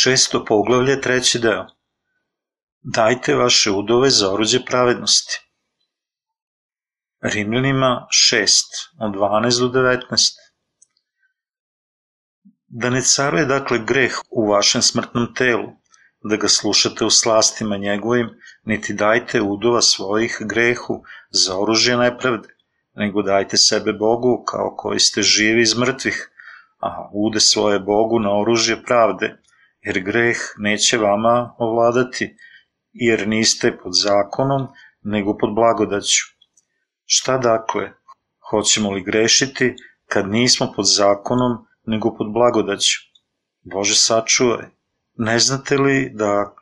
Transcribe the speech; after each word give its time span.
Šesto 0.00 0.44
poglavlje, 0.44 1.00
treći 1.00 1.38
deo. 1.38 1.66
Dajte 2.80 3.34
vaše 3.34 3.70
udove 3.70 4.10
za 4.10 4.32
oruđe 4.32 4.58
pravednosti. 4.64 5.38
Rimljanima 7.22 8.06
6, 8.32 8.48
od 9.00 9.14
12 9.14 9.60
do 9.60 9.80
19. 9.80 10.34
Da 12.66 12.90
ne 12.90 13.02
caruje 13.02 13.44
dakle 13.44 13.78
greh 13.78 14.20
u 14.30 14.46
vašem 14.50 14.82
smrtnom 14.82 15.34
telu, 15.34 15.68
da 16.22 16.36
ga 16.36 16.48
slušate 16.48 17.04
u 17.04 17.10
slastima 17.10 17.76
njegovim, 17.76 18.30
niti 18.64 18.94
dajte 18.94 19.42
udova 19.42 19.82
svojih 19.82 20.38
grehu 20.40 21.02
za 21.30 21.58
oružje 21.58 21.96
nepravde, 21.96 22.48
nego 22.94 23.22
dajte 23.22 23.56
sebe 23.56 23.92
Bogu 23.92 24.44
kao 24.44 24.74
koji 24.76 25.00
ste 25.00 25.22
živi 25.22 25.62
iz 25.62 25.76
mrtvih, 25.78 26.30
a 26.80 27.10
ude 27.12 27.40
svoje 27.40 27.78
Bogu 27.78 28.18
na 28.18 28.38
oružje 28.40 28.82
pravde, 28.82 29.36
jer 29.80 30.00
greh 30.00 30.36
neće 30.58 30.98
vama 30.98 31.54
ovladati, 31.58 32.36
jer 32.92 33.28
niste 33.28 33.78
pod 33.82 33.92
zakonom, 33.94 34.66
nego 35.02 35.36
pod 35.38 35.54
blagodaću. 35.54 36.24
Šta 37.04 37.38
dakle? 37.38 37.90
Hoćemo 38.50 38.90
li 38.90 39.02
grešiti 39.02 39.74
kad 40.06 40.28
nismo 40.28 40.72
pod 40.76 40.86
zakonom, 40.96 41.66
nego 41.86 42.16
pod 42.16 42.32
blagodaću? 42.32 42.98
Bože 43.60 43.94
sačuvaj, 43.94 44.66
ne 45.14 45.38
znate 45.38 45.78
li 45.78 46.10
da 46.14 46.54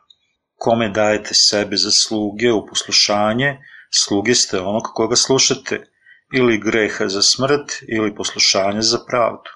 kome 0.55 0.89
dajete 0.89 1.33
sebe 1.33 1.75
za 1.75 1.91
sluge 1.91 2.51
u 2.51 2.65
poslušanje, 2.65 3.57
sluge 4.03 4.35
ste 4.35 4.59
onog 4.59 4.83
koga 4.93 5.15
slušate, 5.15 5.85
ili 6.33 6.59
greha 6.59 7.07
za 7.07 7.21
smrt, 7.21 7.71
ili 7.87 8.15
poslušanje 8.15 8.81
za 8.81 8.99
pravdu. 9.09 9.49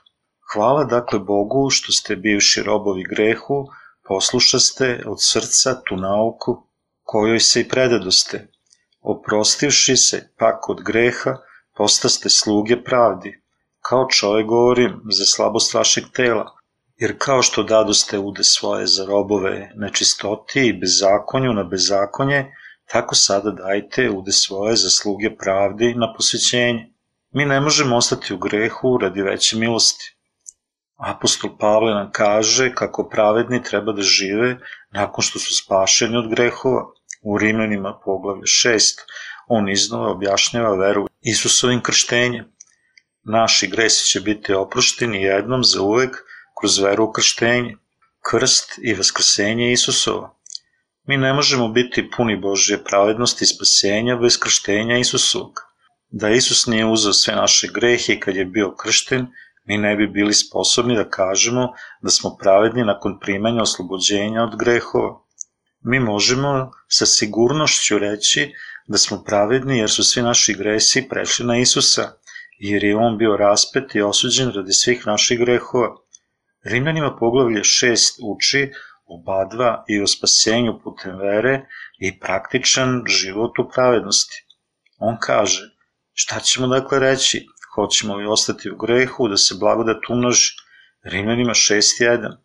Hvala 0.54 0.84
dakle 0.84 1.20
Bogu 1.20 1.70
što 1.70 1.92
ste 1.92 2.16
bivši 2.16 2.64
robovi 2.64 3.04
grehu, 3.10 3.68
poslušaste 4.08 5.04
od 5.06 5.18
srca 5.20 5.82
tu 5.86 5.96
nauku 5.96 6.64
kojoj 7.04 7.40
se 7.40 7.62
i 7.62 7.68
predadoste. 7.68 8.48
Oprostivši 9.02 9.96
se 9.98 10.30
pak 10.38 10.70
od 10.70 10.82
greha, 10.84 11.38
postaste 11.78 12.30
sluge 12.30 12.84
pravdi. 12.84 13.42
Kao 13.82 14.08
čovek 14.10 14.46
govorim 14.48 15.02
za 15.12 15.26
slabost 15.26 15.74
vašeg 15.74 16.04
tela, 16.14 16.46
jer 16.98 17.16
kao 17.18 17.42
što 17.42 17.64
dadoste 17.64 18.20
ude 18.20 18.44
svoje 18.44 18.88
za 18.88 19.06
robove 19.06 19.72
nečistoti 19.76 20.68
i 20.68 20.80
bezakonju 20.80 21.54
na 21.54 21.64
bezakonje, 21.64 22.46
tako 22.92 23.16
sada 23.16 23.52
dajte 23.52 24.10
ude 24.10 24.32
svoje 24.32 24.76
za 24.76 24.90
sluge 24.90 25.36
pravdi 25.38 25.94
na 25.96 26.14
posvećenje. 26.14 26.94
Mi 27.32 27.46
ne 27.46 27.62
možemo 27.62 27.96
ostati 27.96 28.34
u 28.34 28.38
grehu 28.38 28.98
radi 28.98 29.22
veće 29.22 29.58
milosti. 29.58 30.21
Apostol 31.02 31.58
Pavle 31.58 31.94
nam 31.94 32.12
kaže 32.12 32.74
kako 32.76 33.10
pravedni 33.10 33.64
treba 33.64 33.94
da 33.94 34.02
žive 34.02 34.58
nakon 34.92 35.24
što 35.24 35.40
su 35.40 35.56
spašeni 35.56 36.18
od 36.18 36.30
grehova. 36.30 36.84
U 37.24 37.38
Rimljanima 37.38 38.00
poglavlje 38.06 38.42
6 38.42 39.00
on 39.48 39.70
iznova 39.70 40.12
objašnjava 40.12 40.76
veru 40.76 41.08
Isusovim 41.22 41.82
krštenjem. 41.82 42.46
Naši 43.24 43.68
gresi 43.68 44.06
će 44.06 44.20
biti 44.20 44.54
oprošteni 44.54 45.22
jednom 45.22 45.64
za 45.64 45.82
uvek 45.82 46.16
kroz 46.60 46.80
veru 46.80 47.04
u 47.04 47.12
krštenje, 47.12 47.76
krst 48.30 48.80
i 48.82 48.94
vaskrsenje 48.94 49.72
Isusova. 49.72 50.36
Mi 51.08 51.18
ne 51.18 51.34
možemo 51.34 51.68
biti 51.68 52.10
puni 52.18 52.38
Božje 52.38 52.84
pravednosti 52.84 53.44
i 53.44 53.48
spasenja 53.48 54.16
bez 54.16 54.40
krštenja 54.40 54.98
Isusovog. 54.98 55.62
Da 56.10 56.30
Isus 56.30 56.66
nije 56.68 56.86
uzao 56.86 57.14
sve 57.14 57.36
naše 57.36 57.68
grehe 57.74 58.20
kad 58.20 58.36
je 58.36 58.46
bio 58.46 58.76
kršten, 58.76 59.28
mi 59.72 59.78
ne 59.78 59.96
bi 59.96 60.08
bili 60.08 60.34
sposobni 60.34 60.96
da 60.96 61.10
kažemo 61.10 61.74
da 62.02 62.10
smo 62.10 62.36
pravedni 62.40 62.84
nakon 62.84 63.20
primanja 63.20 63.62
oslobođenja 63.62 64.44
od 64.44 64.56
grehova. 64.60 65.12
Mi 65.82 66.00
možemo 66.00 66.72
sa 66.88 67.06
sigurnošću 67.06 68.00
reći 68.00 68.54
da 68.88 68.98
smo 68.98 69.24
pravedni 69.24 69.78
jer 69.78 69.90
su 69.90 70.04
svi 70.04 70.22
naši 70.22 70.54
gresi 70.54 71.08
prešli 71.10 71.46
na 71.46 71.58
Isusa, 71.58 72.12
jer 72.60 72.84
je 72.84 72.96
on 72.96 73.18
bio 73.18 73.38
raspet 73.38 73.96
i 73.96 74.02
osuđen 74.02 74.52
radi 74.52 74.74
svih 74.74 75.08
naših 75.08 75.40
grehova. 75.40 75.96
Rimljanima 76.64 77.16
poglavlje 77.20 77.60
6 77.60 78.20
uči 78.34 78.72
o 79.06 79.24
badva 79.26 79.84
i 79.88 80.02
o 80.02 80.08
spasenju 80.08 80.80
putem 80.84 81.18
vere 81.20 81.66
i 82.00 82.20
praktičan 82.20 83.04
život 83.08 83.60
u 83.60 83.70
pravednosti. 83.74 84.46
On 84.98 85.18
kaže, 85.20 85.64
šta 86.14 86.40
ćemo 86.40 86.68
dakle 86.68 87.00
reći? 87.00 87.46
Hoćemo 87.76 88.16
li 88.16 88.26
ostati 88.26 88.72
u 88.72 88.78
grehu 88.78 89.28
da 89.28 89.38
se 89.38 89.56
blagodat 89.60 90.10
umnoži? 90.10 90.52
Rimljanima 91.04 91.54
6.1. 91.54 92.38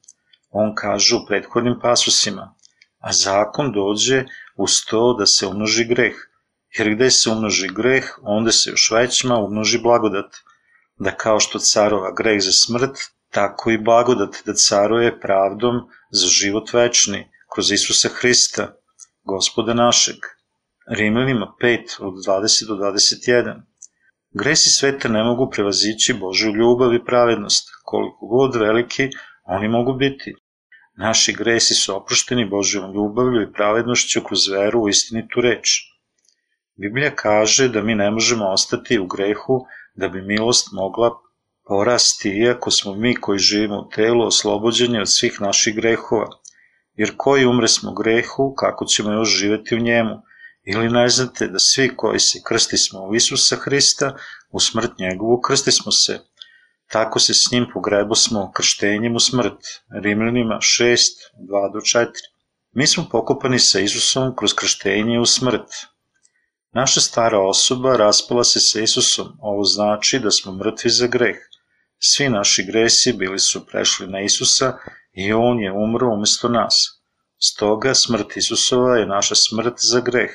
On 0.50 0.75
kaže 0.75 1.16
u 1.16 1.26
prethodnim 1.28 1.75
pasusima, 1.82 2.54
a 2.98 3.12
zakon 3.12 3.72
dođe 3.72 4.25
uz 4.56 4.84
to 4.91 5.15
da 5.19 5.26
se 5.26 5.47
umnoži 5.47 5.84
greh. 5.84 6.15
Jer 6.78 6.94
gde 6.94 7.10
se 7.10 7.31
umnoži 7.31 7.69
greh, 7.69 8.04
onda 8.22 8.53
se 8.53 8.70
još 8.70 8.91
većima 8.91 9.38
umnoži 9.38 9.78
blagodat. 9.78 10.36
Da 10.98 11.16
kao 11.16 11.41
što 11.41 11.59
carova 11.59 12.15
greh 12.19 12.42
za 12.42 12.53
smrt, 12.53 12.98
tako 13.31 13.70
i 13.70 13.78
blagodat 13.78 14.36
da 14.47 14.54
caruje 14.54 15.20
pravdom 15.20 15.75
za 16.10 16.26
život 16.26 16.72
večni, 16.72 17.28
kroz 17.54 17.70
Isusa 17.70 18.09
Hrista, 18.09 18.75
gospoda 19.25 19.75
našeg. 19.75 20.16
Rimljanima 20.88 21.54
5 21.62 21.97
od 22.00 22.15
20 22.26 22.66
do 22.69 22.75
21. 22.75 23.62
Gresi 24.38 24.70
sveta 24.70 25.08
ne 25.08 25.22
mogu 25.24 25.50
prevazići 25.50 26.14
Božju 26.14 26.54
ljubav 26.54 26.94
i 26.94 27.04
pravednost, 27.04 27.69
koliko 27.84 28.26
god 28.26 28.56
veliki 28.56 29.08
oni 29.44 29.69
mogu 29.69 29.92
biti. 29.92 30.34
Naši 30.97 31.32
gresi 31.32 31.74
su 31.74 31.97
oprošteni 31.97 32.44
Božjom 32.44 32.94
ljubavlju 32.94 33.42
i 33.42 33.52
pravednošću 33.52 34.20
kroz 34.24 34.48
veru 34.48 34.82
u 34.82 34.88
istinitu 34.88 35.41
reč. 35.41 35.69
Biblija 36.80 37.14
kaže 37.14 37.69
da 37.69 37.82
mi 37.82 37.94
ne 37.94 38.10
možemo 38.10 38.48
ostati 38.48 38.98
u 38.98 39.06
grehu 39.06 39.64
da 39.94 40.08
bi 40.08 40.22
milost 40.22 40.68
mogla 40.72 41.10
porasti, 41.68 42.28
iako 42.28 42.70
smo 42.70 42.94
mi 42.94 43.14
koji 43.14 43.38
živimo 43.38 43.78
u 43.80 43.88
telu 43.88 44.26
oslobođeni 44.26 45.00
od 45.00 45.12
svih 45.12 45.41
naših 45.41 45.74
grehova. 45.76 46.28
Jer 46.94 47.12
koji 47.16 47.47
umre 47.47 47.68
smo 47.68 47.94
grehu, 47.94 48.54
kako 48.54 48.84
ćemo 48.84 49.12
još 49.12 49.38
živeti 49.38 49.74
u 49.74 49.78
njemu? 49.78 50.22
Ili 50.66 50.88
ne 50.91 51.09
znate 51.09 51.47
da 51.49 51.59
svi 51.59 51.97
koji 51.97 52.21
se 52.21 52.41
krsti 52.44 52.77
smo 52.77 53.04
u 53.04 53.15
Isusa 53.15 53.56
Hrista, 53.56 54.16
u 54.50 54.60
smrt 54.60 54.99
njegovu 54.99 55.41
krsti 55.41 55.72
smo 55.72 55.93
se. 55.93 56.21
Tako 56.91 57.21
se 57.21 57.34
s 57.34 57.50
njim 57.53 57.66
pogrebo 57.75 58.15
smo 58.15 58.53
krštenjem 58.53 59.16
u 59.16 59.21
smrt. 59.21 59.59
Rimljanima 60.03 60.54
6, 60.54 60.97
2 61.38 61.72
do 61.72 61.78
4. 61.78 62.06
Mi 62.72 62.87
smo 62.87 63.09
pokopani 63.10 63.59
sa 63.59 63.81
Isusom 63.81 64.37
kroz 64.37 64.54
krštenje 64.54 65.21
u 65.21 65.27
smrt. 65.27 65.71
Naša 66.72 67.00
stara 67.00 67.41
osoba 67.41 67.97
raspala 67.97 68.44
se 68.44 68.60
sa 68.60 68.81
Isusom, 68.81 69.28
ovo 69.41 69.65
znači 69.65 70.19
da 70.19 70.31
smo 70.31 70.53
mrtvi 70.53 70.91
za 70.91 71.06
greh. 71.06 71.37
Svi 71.98 72.28
naši 72.28 72.65
gresi 72.65 73.12
bili 73.12 73.38
su 73.38 73.66
prešli 73.66 74.06
na 74.06 74.21
Isusa 74.21 74.78
i 75.12 75.33
On 75.33 75.60
je 75.60 75.72
umro 75.72 76.15
umesto 76.15 76.48
nas. 76.48 77.00
Stoga 77.38 77.94
smrt 77.94 78.37
Isusova 78.37 78.97
je 78.97 79.06
naša 79.06 79.34
smrt 79.34 79.75
za 79.78 80.00
greh. 80.00 80.31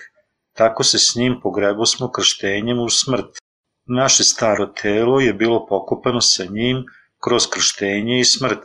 Tako 0.61 0.83
se 0.83 0.99
s 0.99 1.15
njim 1.15 1.39
pogrebo 1.43 1.85
smo 1.85 2.11
krštenjem 2.11 2.79
u 2.79 2.89
smrt. 2.89 3.37
Naše 3.85 4.23
staro 4.23 4.65
telo 4.81 5.19
je 5.19 5.33
bilo 5.33 5.65
pokopano 5.65 6.21
sa 6.21 6.43
njim 6.49 6.83
kroz 7.23 7.47
krštenje 7.53 8.19
i 8.19 8.25
smrt. 8.25 8.59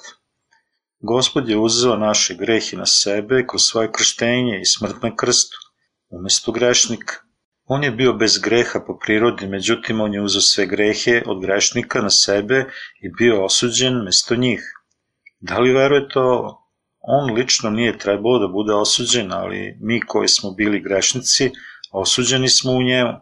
Gospod 1.00 1.48
je 1.48 1.56
uzeo 1.56 1.96
naše 1.96 2.34
grehe 2.34 2.76
na 2.76 2.86
sebe 2.86 3.46
kroz 3.46 3.62
svoje 3.62 3.92
krštenje 3.92 4.60
i 4.60 4.64
smrt 4.64 5.02
na 5.02 5.16
krstu, 5.16 5.56
umesto 6.08 6.52
grešnika. 6.52 7.14
On 7.64 7.84
je 7.84 7.90
bio 7.90 8.12
bez 8.12 8.38
greha 8.38 8.80
po 8.86 8.98
prirodi, 8.98 9.46
međutim 9.46 10.00
on 10.00 10.14
je 10.14 10.22
uzeo 10.22 10.40
sve 10.40 10.66
grehe 10.66 11.22
od 11.26 11.40
grešnika 11.40 12.02
na 12.02 12.10
sebe 12.10 12.64
i 13.00 13.08
bio 13.18 13.44
osuđen 13.44 14.02
mesto 14.04 14.36
njih. 14.36 14.60
Da 15.40 15.58
li 15.58 15.72
verujete 15.72 16.18
ovo? 16.18 16.66
On 17.08 17.34
lično 17.34 17.70
nije 17.70 17.98
trebalo 17.98 18.38
da 18.38 18.48
bude 18.48 18.72
osuđen, 18.74 19.32
ali 19.32 19.78
mi 19.80 20.00
koji 20.00 20.28
smo 20.28 20.50
bili 20.50 20.80
grešnici, 20.80 21.50
osuđeni 22.00 22.48
smo 22.48 22.72
u 22.72 22.82
njemu, 22.82 23.12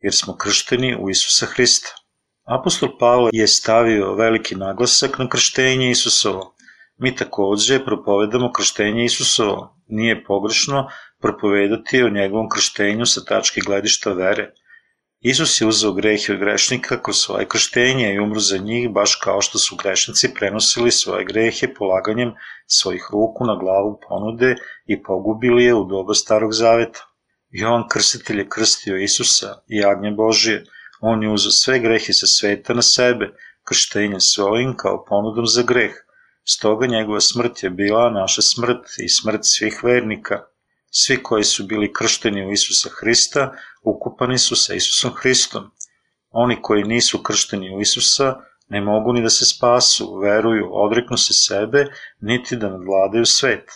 jer 0.00 0.14
smo 0.14 0.36
kršteni 0.36 0.96
u 1.00 1.10
Isusa 1.10 1.46
Hrista. 1.46 1.88
Apostol 2.46 2.98
Pavle 2.98 3.30
je 3.32 3.46
stavio 3.46 4.14
veliki 4.14 4.54
naglasak 4.54 5.18
na 5.18 5.28
krštenje 5.28 5.90
Isusovo. 5.90 6.54
Mi 6.98 7.16
takođe 7.16 7.84
propovedamo 7.84 8.52
krštenje 8.52 9.04
Isusovo. 9.04 9.76
Nije 9.86 10.24
pogrešno 10.24 10.88
propovedati 11.20 12.02
o 12.02 12.08
njegovom 12.08 12.48
krštenju 12.48 13.06
sa 13.06 13.24
tačke 13.24 13.60
gledišta 13.60 14.12
vere. 14.12 14.50
Isus 15.20 15.60
je 15.60 15.66
uzeo 15.66 15.92
grehe 15.92 16.32
od 16.32 16.38
grešnika 16.38 17.02
kroz 17.02 17.16
svoje 17.16 17.48
krštenje 17.48 18.14
i 18.14 18.18
umru 18.18 18.40
za 18.40 18.58
njih, 18.58 18.90
baš 18.90 19.14
kao 19.14 19.40
što 19.40 19.58
su 19.58 19.76
grešnici 19.76 20.34
prenosili 20.34 20.90
svoje 20.90 21.24
grehe 21.24 21.74
polaganjem 21.74 22.32
svojih 22.66 23.08
ruku 23.12 23.44
na 23.46 23.56
glavu 23.56 24.00
ponude 24.08 24.56
i 24.86 25.02
pogubili 25.02 25.64
je 25.64 25.74
u 25.74 25.84
doba 25.84 26.14
starog 26.14 26.52
zaveta. 26.52 27.11
Jovan 27.52 27.88
krstitelj 27.88 28.38
je 28.38 28.48
krstio 28.48 28.96
Isusa 28.96 29.62
i 29.68 29.84
agnje 29.84 30.10
Božije. 30.10 30.64
On 31.00 31.22
je 31.22 31.28
uzeo 31.28 31.50
sve 31.50 31.78
grehe 31.78 32.12
sa 32.12 32.26
sveta 32.26 32.74
na 32.74 32.82
sebe, 32.82 33.34
krštenjem 33.64 34.20
svojim 34.20 34.76
kao 34.76 35.04
ponudom 35.04 35.46
za 35.46 35.62
greh. 35.62 35.92
Stoga 36.44 36.86
njegova 36.86 37.20
smrt 37.20 37.62
je 37.62 37.70
bila 37.70 38.10
naša 38.10 38.42
smrt 38.42 38.86
i 38.98 39.08
smrt 39.08 39.40
svih 39.42 39.84
vernika. 39.84 40.38
Svi 40.90 41.22
koji 41.22 41.44
su 41.44 41.66
bili 41.66 41.92
kršteni 41.92 42.46
u 42.46 42.52
Isusa 42.52 42.88
Hrista, 43.00 43.52
ukupani 43.82 44.38
su 44.38 44.56
sa 44.56 44.74
Isusom 44.74 45.12
Hristom. 45.14 45.70
Oni 46.30 46.62
koji 46.62 46.84
nisu 46.84 47.22
kršteni 47.22 47.76
u 47.76 47.80
Isusa, 47.80 48.34
ne 48.68 48.80
mogu 48.80 49.12
ni 49.12 49.22
da 49.22 49.30
se 49.30 49.44
spasu, 49.44 50.18
veruju, 50.18 50.68
odreknu 50.72 51.16
se 51.16 51.32
sebe, 51.32 51.86
niti 52.20 52.56
da 52.56 52.68
nadvladaju 52.68 53.26
svet. 53.26 53.70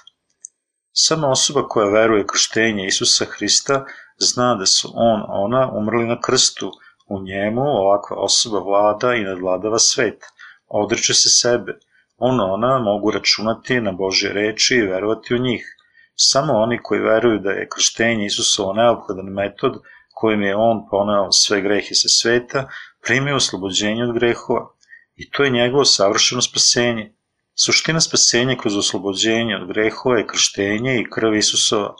Sama 0.98 1.28
osoba 1.28 1.68
koja 1.68 1.88
veruje 1.90 2.26
krštenje 2.26 2.86
Isusa 2.86 3.24
Hrista 3.24 3.84
zna 4.18 4.54
da 4.54 4.66
su 4.66 4.92
on, 4.94 5.24
ona 5.28 5.70
umrli 5.72 6.06
na 6.06 6.20
krstu, 6.20 6.70
u 7.08 7.22
njemu 7.22 7.60
ovakva 7.60 8.16
osoba 8.16 8.58
vlada 8.58 9.14
i 9.14 9.24
nadvladava 9.24 9.78
svet, 9.78 10.24
odreće 10.68 11.14
se 11.14 11.28
sebe, 11.28 11.72
on, 12.16 12.40
ona 12.40 12.78
mogu 12.78 13.10
računati 13.10 13.80
na 13.80 13.92
Božje 13.92 14.32
reči 14.32 14.74
i 14.74 14.86
verovati 14.86 15.34
u 15.34 15.38
njih. 15.38 15.76
Samo 16.14 16.52
oni 16.52 16.78
koji 16.82 17.00
veruju 17.00 17.38
da 17.38 17.50
je 17.50 17.68
krštenje 17.68 18.26
Isusovo 18.26 18.72
neophodan 18.72 19.26
metod 19.26 19.78
kojim 20.14 20.42
je 20.42 20.56
on 20.56 20.88
poneo 20.90 21.32
sve 21.32 21.60
grehe 21.60 21.94
sa 21.94 22.08
sveta, 22.08 22.68
primio 23.02 23.36
oslobođenje 23.36 24.04
od 24.04 24.14
grehova. 24.14 24.68
I 25.16 25.30
to 25.30 25.42
je 25.42 25.50
njegovo 25.50 25.84
savršeno 25.84 26.42
spasenje. 26.42 27.15
Suština 27.58 28.00
spasenja 28.00 28.56
kroz 28.60 28.76
oslobođenje 28.76 29.56
od 29.56 29.68
grehova 29.68 30.18
je 30.18 30.26
krštenje 30.26 31.00
i 31.00 31.06
krv 31.10 31.34
Isusova. 31.34 31.94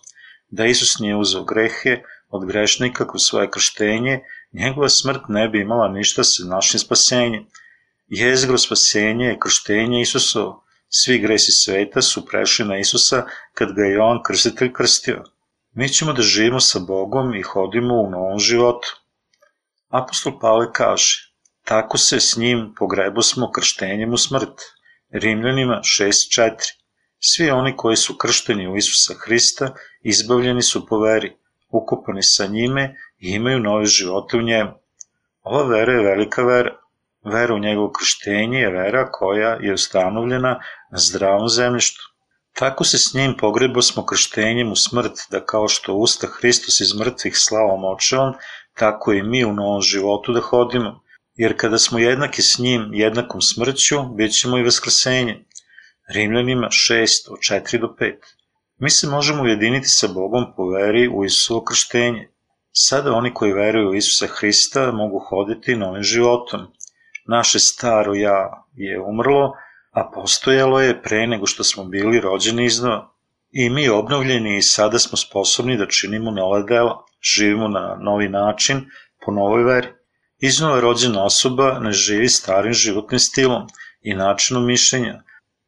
Da 0.50 0.66
Isus 0.66 0.98
nije 0.98 1.16
uzeo 1.16 1.44
grehe 1.44 2.02
od 2.28 2.44
grešnika 2.46 3.08
kroz 3.08 3.22
svoje 3.22 3.50
krštenje, 3.50 4.20
njegova 4.52 4.88
smrt 4.88 5.22
ne 5.28 5.48
bi 5.48 5.60
imala 5.60 5.88
ništa 5.88 6.24
sa 6.24 6.44
našim 6.44 6.80
spasenjem. 6.80 7.46
Jezgro 8.06 8.58
spasenje 8.58 9.24
je 9.26 9.38
krštenje 9.38 10.00
Isusovo. 10.00 10.64
Svi 10.88 11.18
gresi 11.18 11.52
sveta 11.52 12.02
su 12.02 12.26
prešli 12.26 12.64
na 12.64 12.78
Isusa 12.78 13.24
kad 13.54 13.72
ga 13.72 13.82
je 13.82 13.92
Jovan 13.92 14.22
krstitelj 14.22 14.72
krstio. 14.72 15.24
Mi 15.72 15.88
ćemo 15.88 16.12
da 16.12 16.22
živimo 16.22 16.60
sa 16.60 16.78
Bogom 16.78 17.34
i 17.34 17.42
hodimo 17.42 17.94
u 17.94 18.10
novom 18.10 18.38
životu. 18.38 18.88
Apostol 19.88 20.38
Pavle 20.40 20.72
kaže, 20.72 21.32
tako 21.64 21.98
se 21.98 22.20
s 22.20 22.36
njim 22.36 22.74
pogrebo 22.78 23.22
smo 23.22 23.52
krštenjem 23.52 24.12
u 24.12 24.16
smrt. 24.16 24.75
Rimljanima 25.18 25.80
6.4 25.82 26.50
Svi 27.18 27.50
oni 27.50 27.76
koji 27.76 27.96
su 27.96 28.16
kršteni 28.16 28.68
u 28.68 28.76
Isusa 28.76 29.14
Hrista 29.24 29.74
izbavljeni 30.02 30.62
su 30.62 30.86
po 30.86 30.98
veri, 30.98 31.36
ukupani 31.68 32.22
sa 32.22 32.46
njime 32.46 32.94
i 33.18 33.30
imaju 33.30 33.60
nove 33.60 33.84
živote 33.84 34.36
u 34.36 34.42
njemu. 34.42 34.70
Ova 35.42 35.62
vera 35.62 35.92
je 35.92 36.04
velika 36.04 36.42
vera. 36.42 36.76
Vera 37.24 37.54
u 37.54 37.58
njegovo 37.58 37.92
krštenje 37.92 38.58
je 38.58 38.70
vera 38.70 39.10
koja 39.10 39.56
je 39.60 39.74
ustanovljena 39.74 40.60
na 40.90 40.98
zdravom 40.98 41.48
zemljištu. 41.48 42.02
Tako 42.52 42.84
se 42.84 42.98
s 42.98 43.14
njim 43.14 43.36
pogrebo 43.36 43.82
smo 43.82 44.06
krštenjem 44.06 44.72
u 44.72 44.76
smrt, 44.76 45.12
da 45.30 45.44
kao 45.44 45.68
što 45.68 45.94
usta 45.94 46.26
Hristos 46.26 46.80
iz 46.80 46.94
mrtvih 46.94 47.38
slavom 47.38 47.84
očevom, 47.84 48.34
tako 48.74 49.12
i 49.12 49.22
mi 49.22 49.44
u 49.44 49.52
novom 49.52 49.82
životu 49.82 50.32
da 50.32 50.40
hodimo. 50.40 51.00
Jer 51.36 51.56
kada 51.56 51.78
smo 51.78 51.98
jednaki 51.98 52.42
s 52.42 52.58
njim 52.58 52.90
jednakom 52.94 53.40
smrću, 53.40 54.02
bit 54.02 54.32
ćemo 54.32 54.58
i 54.58 54.62
vaskrsenje. 54.62 55.44
Rimljanima 56.14 56.68
6 56.68 57.30
od 57.30 57.38
4 57.38 57.80
do 57.80 57.94
5. 58.00 58.14
Mi 58.78 58.90
se 58.90 59.06
možemo 59.06 59.42
ujediniti 59.42 59.88
sa 59.88 60.08
Bogom 60.08 60.44
po 60.56 60.68
veri 60.68 61.08
u 61.08 61.24
Isusovo 61.24 61.64
krštenje. 61.64 62.28
Sada 62.72 63.12
oni 63.12 63.34
koji 63.34 63.52
veruju 63.52 63.90
u 63.90 63.94
Isusa 63.94 64.26
Hrista 64.26 64.92
mogu 64.92 65.18
hoditi 65.18 65.76
novim 65.76 66.02
životom. 66.02 66.60
Naše 67.26 67.58
staro 67.58 68.14
ja 68.14 68.64
je 68.74 69.00
umrlo, 69.00 69.52
a 69.90 70.10
postojalo 70.14 70.80
je 70.80 71.02
pre 71.02 71.26
nego 71.26 71.46
što 71.46 71.64
smo 71.64 71.84
bili 71.84 72.20
rođeni 72.20 72.64
iznova. 72.64 73.12
I 73.50 73.70
mi 73.70 73.88
obnovljeni 73.88 74.56
i 74.56 74.62
sada 74.62 74.98
smo 74.98 75.18
sposobni 75.18 75.76
da 75.76 75.86
činimo 75.86 76.30
nova 76.30 76.62
dela, 76.62 77.04
živimo 77.22 77.68
na 77.68 77.96
novi 78.00 78.28
način, 78.28 78.84
po 79.24 79.32
novoj 79.32 79.64
veri. 79.64 79.88
Iznova 80.38 80.80
rođena 80.80 81.24
osoba 81.24 81.78
ne 81.80 81.92
živi 81.92 82.28
starim 82.28 82.72
životnim 82.72 83.18
stilom 83.18 83.66
i 84.02 84.14
načinom 84.14 84.66
mišljenja. 84.66 85.22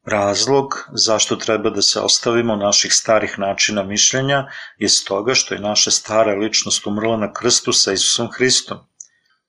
Razlog 0.05 0.89
zašto 0.93 1.37
treba 1.37 1.71
da 1.71 1.83
se 1.83 2.01
ostavimo 2.01 2.57
naših 2.57 2.93
starih 2.93 3.39
načina 3.39 3.83
mišljenja 3.83 4.47
je 4.79 4.89
stoga 4.89 5.35
što 5.35 5.55
je 5.55 5.61
naša 5.61 5.91
stara 5.91 6.35
ličnost 6.35 6.87
umrla 6.87 7.17
na 7.17 7.33
krstu 7.33 7.73
sa 7.73 7.93
Isusom 7.93 8.29
Hristom. 8.33 8.79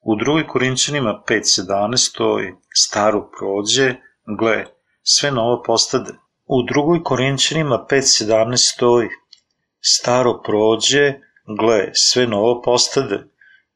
U 0.01 0.15
drugoj 0.15 0.47
Korinćanima 0.47 1.23
5.17 1.27 1.97
stoji 1.97 2.53
staru 2.73 3.29
prođe, 3.39 3.95
gle, 4.39 4.65
sve 5.03 5.31
novo 5.31 5.63
postade. 5.63 6.13
U 6.45 6.63
drugoj 6.63 7.03
Korinćanima 7.03 7.85
5.17 7.89 8.73
stoji 8.73 9.09
staro 9.81 10.41
prođe, 10.41 11.13
gle, 11.59 11.89
sve 11.93 12.27
novo 12.27 12.61
postade. 12.61 13.23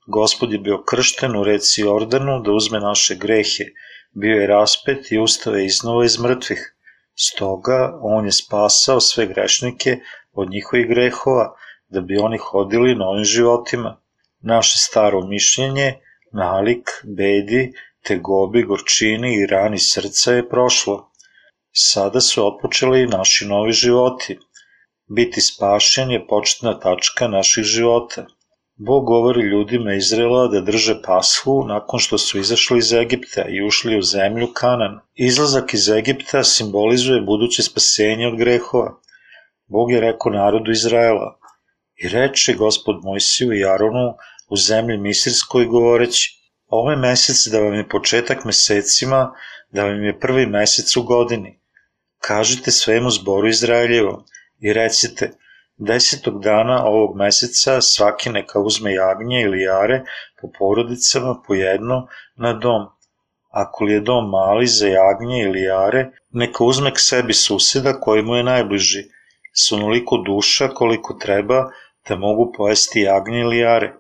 Gospod 0.07 0.51
je 0.51 0.59
bio 0.59 0.83
kršten 0.83 1.35
u 1.35 1.44
reci 1.44 1.81
Jordanu 1.81 2.41
da 2.44 2.51
uzme 2.51 2.79
naše 2.79 3.15
grehe, 3.15 3.63
bio 4.11 4.35
je 4.41 4.47
raspet 4.47 5.11
i 5.11 5.19
ustave 5.19 5.65
iznova 5.65 6.05
iz 6.05 6.19
mrtvih. 6.19 6.75
Stoga 7.15 8.00
on 8.01 8.25
je 8.25 8.31
spasao 8.31 9.00
sve 9.00 9.25
grešnike 9.25 9.97
od 10.33 10.50
njihovih 10.50 10.88
grehova, 10.88 11.55
da 11.88 12.01
bi 12.01 12.17
oni 12.17 12.38
hodili 12.38 12.95
novim 12.95 13.23
životima. 13.23 14.01
Naše 14.41 14.77
staro 14.77 15.21
mišljenje 15.27 15.94
nalik, 16.31 16.89
bedi, 17.03 17.71
tegobi, 18.03 18.63
gorčini 18.63 19.35
i 19.35 19.45
rani 19.45 19.79
srca 19.79 20.33
je 20.33 20.50
prošlo. 20.50 21.11
Sada 21.71 22.21
su 22.21 22.47
otpočeli 22.47 23.07
naši 23.07 23.45
novi 23.45 23.71
životi. 23.71 24.39
Biti 25.07 25.41
spašen 25.41 26.11
je 26.11 26.27
početna 26.27 26.79
tačka 26.79 27.27
naših 27.27 27.63
života. 27.63 28.25
Bog 28.75 29.06
govori 29.06 29.42
ljudima 29.42 29.94
Izrela 29.94 30.48
da 30.48 30.62
drže 30.62 31.02
pashu 31.02 31.64
nakon 31.68 32.00
što 32.00 32.18
su 32.18 32.40
izašli 32.40 32.78
iz 32.78 32.94
Egipta 32.94 33.46
i 33.50 33.62
ušli 33.68 33.98
u 33.98 34.02
zemlju 34.02 34.48
Kanan. 34.54 35.00
Izlazak 35.14 35.74
iz 35.74 35.90
Egipta 35.90 36.44
simbolizuje 36.44 37.22
buduće 37.22 37.64
spasenje 37.64 38.28
od 38.28 38.38
grehova. 38.38 39.00
Bog 39.68 39.92
je 39.92 40.01
rekao 40.01 40.32
narodu 40.32 40.72
Izraela 40.72 41.39
i 41.96 42.10
reče 42.10 42.53
gospod 42.53 42.96
Mojsiju 43.03 43.53
i 43.53 43.65
Aronu 43.65 44.13
u 44.50 44.58
zemlji 44.58 44.98
Misirskoj 44.98 45.65
govoreći 45.65 46.44
Ovo 46.68 46.92
je 46.92 46.98
mesec 46.98 47.48
da 47.51 47.60
vam 47.60 47.74
je 47.74 47.89
početak 47.89 48.46
mesecima, 48.46 49.32
da 49.72 49.84
vam 49.84 50.03
je 50.03 50.20
prvi 50.20 50.46
mesec 50.46 50.96
u 50.98 51.03
godini. 51.03 51.60
Kažite 52.20 52.72
svemu 52.72 53.10
zboru 53.10 53.48
Izraeljevom 53.48 54.24
i 54.60 54.74
recite, 54.74 55.32
desetog 55.77 56.42
dana 56.44 56.86
ovog 56.86 57.15
meseca 57.15 57.82
svaki 57.82 58.30
neka 58.30 58.60
uzme 58.60 58.94
jagnje 58.94 59.42
ili 59.42 59.62
jare 59.62 60.03
po 60.42 60.48
porodicama 60.60 61.36
po 61.48 61.53
jedno 61.53 62.08
na 62.36 62.53
dom. 62.53 62.86
Ako 63.50 63.84
li 63.84 63.94
je 63.94 64.00
dom 64.00 64.30
mali 64.30 64.68
za 64.68 64.88
jagnje 64.88 65.42
ili 65.42 65.62
jare, 65.62 66.10
neka 66.32 66.63
uzme 66.63 66.94
k 66.94 67.00
sebi 67.00 67.34
suseda 67.34 68.00
koji 68.00 68.24
mu 68.24 68.36
je 68.36 68.44
najbliži, 68.44 69.03
s 69.53 69.72
onoliko 69.72 70.18
duša 70.18 70.68
koliko 70.68 71.13
treba 71.13 71.70
da 72.10 72.15
mogu 72.15 72.51
pojesti 72.58 73.01
jagnje 73.01 73.39
ili 73.39 73.58
jare 73.58 73.94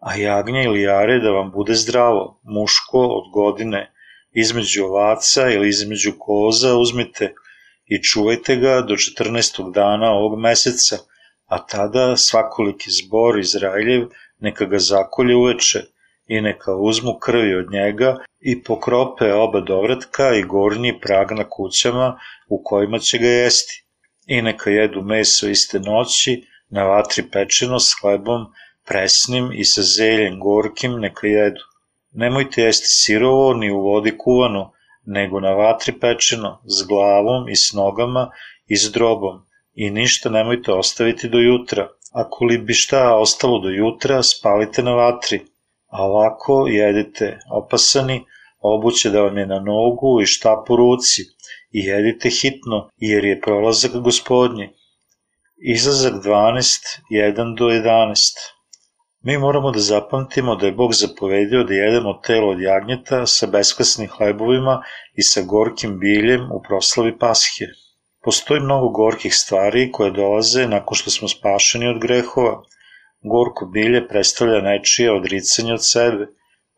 a 0.00 0.16
jagnje 0.16 0.64
ili 0.64 0.82
jare 0.82 1.18
da 1.20 1.30
vam 1.30 1.50
bude 1.50 1.74
zdravo, 1.74 2.40
muško 2.42 2.98
od 2.98 3.32
godine, 3.32 3.92
između 4.32 4.84
ovaca 4.84 5.50
ili 5.50 5.68
između 5.68 6.12
koza 6.18 6.76
uzmite 6.76 7.34
i 7.86 8.02
čuvajte 8.02 8.56
ga 8.56 8.80
do 8.80 8.94
14. 8.94 9.72
dana 9.72 10.10
ovog 10.10 10.38
meseca, 10.38 10.98
a 11.54 11.58
tada 11.66 12.16
svakoliki 12.16 12.90
zbor 12.90 13.38
Izraeljev 13.38 14.08
neka 14.38 14.64
ga 14.64 14.78
zakolje 14.78 15.36
uveče 15.36 15.80
i 16.26 16.40
neka 16.40 16.74
uzmu 16.74 17.18
krvi 17.18 17.54
od 17.54 17.72
njega 17.72 18.16
i 18.40 18.62
pokrope 18.62 19.32
oba 19.32 19.60
dovratka 19.60 20.34
i 20.34 20.42
gornji 20.42 21.00
prag 21.00 21.32
na 21.32 21.44
kućama 21.48 22.18
u 22.48 22.62
kojima 22.64 22.98
će 22.98 23.18
ga 23.18 23.26
jesti. 23.26 23.84
I 24.26 24.42
neka 24.42 24.70
jedu 24.70 25.02
meso 25.02 25.48
iste 25.48 25.80
noći 25.80 26.44
na 26.68 26.84
vatri 26.84 27.22
pečeno 27.32 27.80
s 27.80 27.90
hlebom 28.00 28.46
presnim 28.86 29.50
i 29.52 29.64
sa 29.64 29.82
zeljem 29.82 30.40
gorkim 30.40 31.00
neka 31.00 31.26
jedu. 31.26 31.60
Nemojte 32.12 32.62
jesti 32.62 32.88
sirovo 32.88 33.54
ni 33.54 33.70
u 33.70 33.80
vodi 33.80 34.18
kuvano, 34.18 34.72
nego 35.06 35.40
na 35.40 35.50
vatri 35.50 35.92
pečeno, 36.00 36.62
s 36.64 36.86
glavom 36.86 37.48
i 37.48 37.56
s 37.56 37.72
nogama 37.72 38.30
i 38.66 38.76
s 38.76 38.92
drobom, 38.92 39.46
i 39.74 39.90
ništa 39.90 40.30
nemojte 40.30 40.72
ostaviti 40.72 41.28
do 41.28 41.38
jutra. 41.38 41.88
Ako 42.12 42.44
li 42.44 42.58
bi 42.58 42.74
šta 42.74 43.16
ostalo 43.16 43.58
do 43.58 43.68
jutra, 43.68 44.22
spalite 44.22 44.82
na 44.82 44.94
vatri, 44.94 45.40
a 45.86 46.04
ovako 46.04 46.66
jedite 46.68 47.38
opasani, 47.50 48.24
obuće 48.60 49.10
da 49.10 49.22
vam 49.22 49.38
je 49.38 49.46
na 49.46 49.60
nogu 49.60 50.20
i 50.22 50.26
štap 50.26 50.70
u 50.70 50.76
ruci, 50.76 51.22
i 51.70 51.84
jedite 51.84 52.30
hitno, 52.30 52.90
jer 52.96 53.24
je 53.24 53.40
prolazak 53.40 53.92
gospodnji. 53.92 54.68
Izlazak 55.74 56.14
12, 56.24 56.98
1 57.10 57.58
do 57.58 57.64
11 57.64 58.34
Mi 59.22 59.38
moramo 59.38 59.70
da 59.70 59.80
zapamtimo 59.80 60.56
da 60.56 60.66
je 60.66 60.72
Bog 60.72 60.94
zapovedio 60.94 61.64
da 61.64 61.74
jedemo 61.74 62.12
telo 62.26 62.50
od 62.50 62.60
jagnjeta 62.60 63.26
sa 63.26 63.46
beskvasnim 63.46 64.08
hlebovima 64.08 64.82
i 65.14 65.22
sa 65.22 65.42
gorkim 65.42 65.98
biljem 65.98 66.52
u 66.52 66.62
proslavi 66.68 67.18
Pashe. 67.18 67.66
Postoji 68.24 68.60
mnogo 68.60 68.88
gorkih 68.88 69.34
stvari 69.34 69.92
koje 69.92 70.10
dolaze 70.10 70.66
nakon 70.66 70.96
što 70.96 71.10
smo 71.10 71.28
spašeni 71.28 71.86
od 71.88 72.00
grehova. 72.00 72.62
Gorko 73.22 73.66
bilje 73.66 74.08
predstavlja 74.08 74.60
nečije 74.60 75.12
odricanje 75.12 75.72
od 75.72 75.86
sebe. 75.90 76.26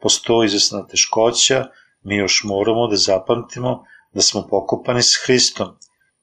Postoji 0.02 0.46
izvesna 0.46 0.86
teškoća, 0.86 1.64
mi 2.02 2.16
još 2.16 2.44
moramo 2.44 2.86
da 2.86 2.96
zapamtimo 2.96 3.84
da 4.14 4.20
smo 4.20 4.46
pokopani 4.50 5.02
s 5.02 5.16
Hristom, 5.24 5.68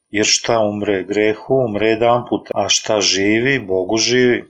jer 0.09 0.25
šta 0.25 0.59
umre 0.59 1.03
grehu, 1.03 1.55
umre 1.67 1.87
jedan 1.87 2.25
put, 2.29 2.49
a 2.53 2.69
šta 2.69 3.01
živi, 3.01 3.59
Bogu 3.59 3.97
živi. 3.97 4.43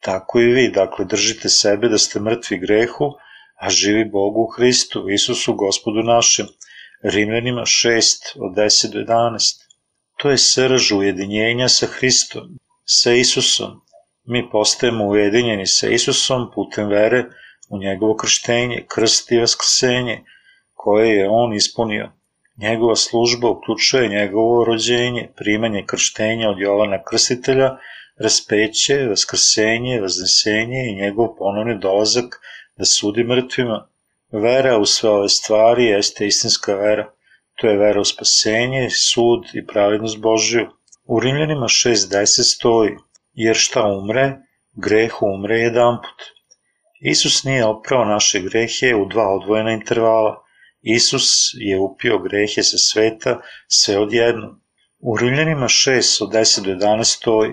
Tako 0.00 0.40
i 0.40 0.52
vi, 0.52 0.68
dakle, 0.68 1.04
držite 1.04 1.48
sebe 1.48 1.88
da 1.88 1.98
ste 1.98 2.20
mrtvi 2.20 2.58
grehu, 2.58 3.12
a 3.60 3.70
živi 3.70 4.04
Bogu 4.04 4.40
u 4.40 4.50
Hristu, 4.56 5.10
Isusu, 5.10 5.54
gospodu 5.54 6.02
našem. 6.02 6.46
Rimljanima 7.02 7.62
6, 7.62 8.36
od 8.40 8.54
10 8.54 8.92
do 8.92 8.98
11. 8.98 9.65
To 10.16 10.30
je 10.30 10.38
srž 10.38 10.92
ujedinjenja 10.92 11.68
sa 11.68 11.86
Hristom, 11.86 12.58
sa 12.84 13.12
Isusom. 13.12 13.80
Mi 14.24 14.50
postajemo 14.50 15.04
ujedinjeni 15.06 15.66
sa 15.66 15.88
Isusom 15.88 16.50
putem 16.54 16.88
vere 16.88 17.24
u 17.68 17.78
njegovo 17.78 18.16
krštenje, 18.16 18.84
krst 18.88 19.32
i 19.32 19.38
vaskrsenje, 19.38 20.24
koje 20.74 21.16
je 21.16 21.28
on 21.28 21.54
ispunio. 21.54 22.12
Njegova 22.56 22.96
služba 22.96 23.50
uključuje 23.50 24.08
njegovo 24.08 24.64
rođenje, 24.64 25.28
primanje 25.36 25.84
krštenja 25.86 26.50
od 26.50 26.58
Jovana 26.58 27.02
Krstitelja, 27.04 27.76
raspeće, 28.18 29.06
vaskrsenje, 29.08 30.00
vaznesenje 30.00 30.86
i 30.88 30.94
njegov 30.94 31.36
ponovni 31.38 31.78
dolazak 31.78 32.40
da 32.76 32.84
sudi 32.84 33.24
mrtvima. 33.24 33.88
Vera 34.32 34.78
u 34.78 34.86
sve 34.86 35.10
ove 35.10 35.28
stvari 35.28 35.84
jeste 35.84 36.26
istinska 36.26 36.74
vera. 36.74 37.10
To 37.56 37.68
je 37.68 37.76
vera 37.76 38.00
u 38.00 38.04
spasenje, 38.04 38.88
sud 38.90 39.46
i 39.54 39.66
pravednost 39.66 40.18
Božju. 40.18 40.66
U 41.04 41.20
Rimljanima 41.20 41.66
6.10 41.66 42.54
stoji, 42.54 42.90
jer 43.32 43.56
šta 43.56 43.84
umre, 43.86 44.36
greh 44.74 45.22
umre 45.22 45.58
jedan 45.58 45.96
put. 45.96 46.24
Isus 47.00 47.44
nije 47.44 47.64
oprao 47.64 48.04
naše 48.04 48.40
grehe 48.40 48.94
u 48.94 49.06
dva 49.06 49.28
odvojena 49.34 49.72
intervala. 49.72 50.42
Isus 50.82 51.50
je 51.54 51.78
upio 51.78 52.18
grehe 52.18 52.62
sa 52.62 52.78
sveta 52.78 53.40
sve 53.68 53.98
odjedno. 53.98 54.60
U 54.98 55.16
Rimljanima 55.16 55.68
6 55.68 56.24
od 56.24 56.32
10 56.32 56.64
do 56.64 56.70
11 56.86 57.04
stoji, 57.04 57.52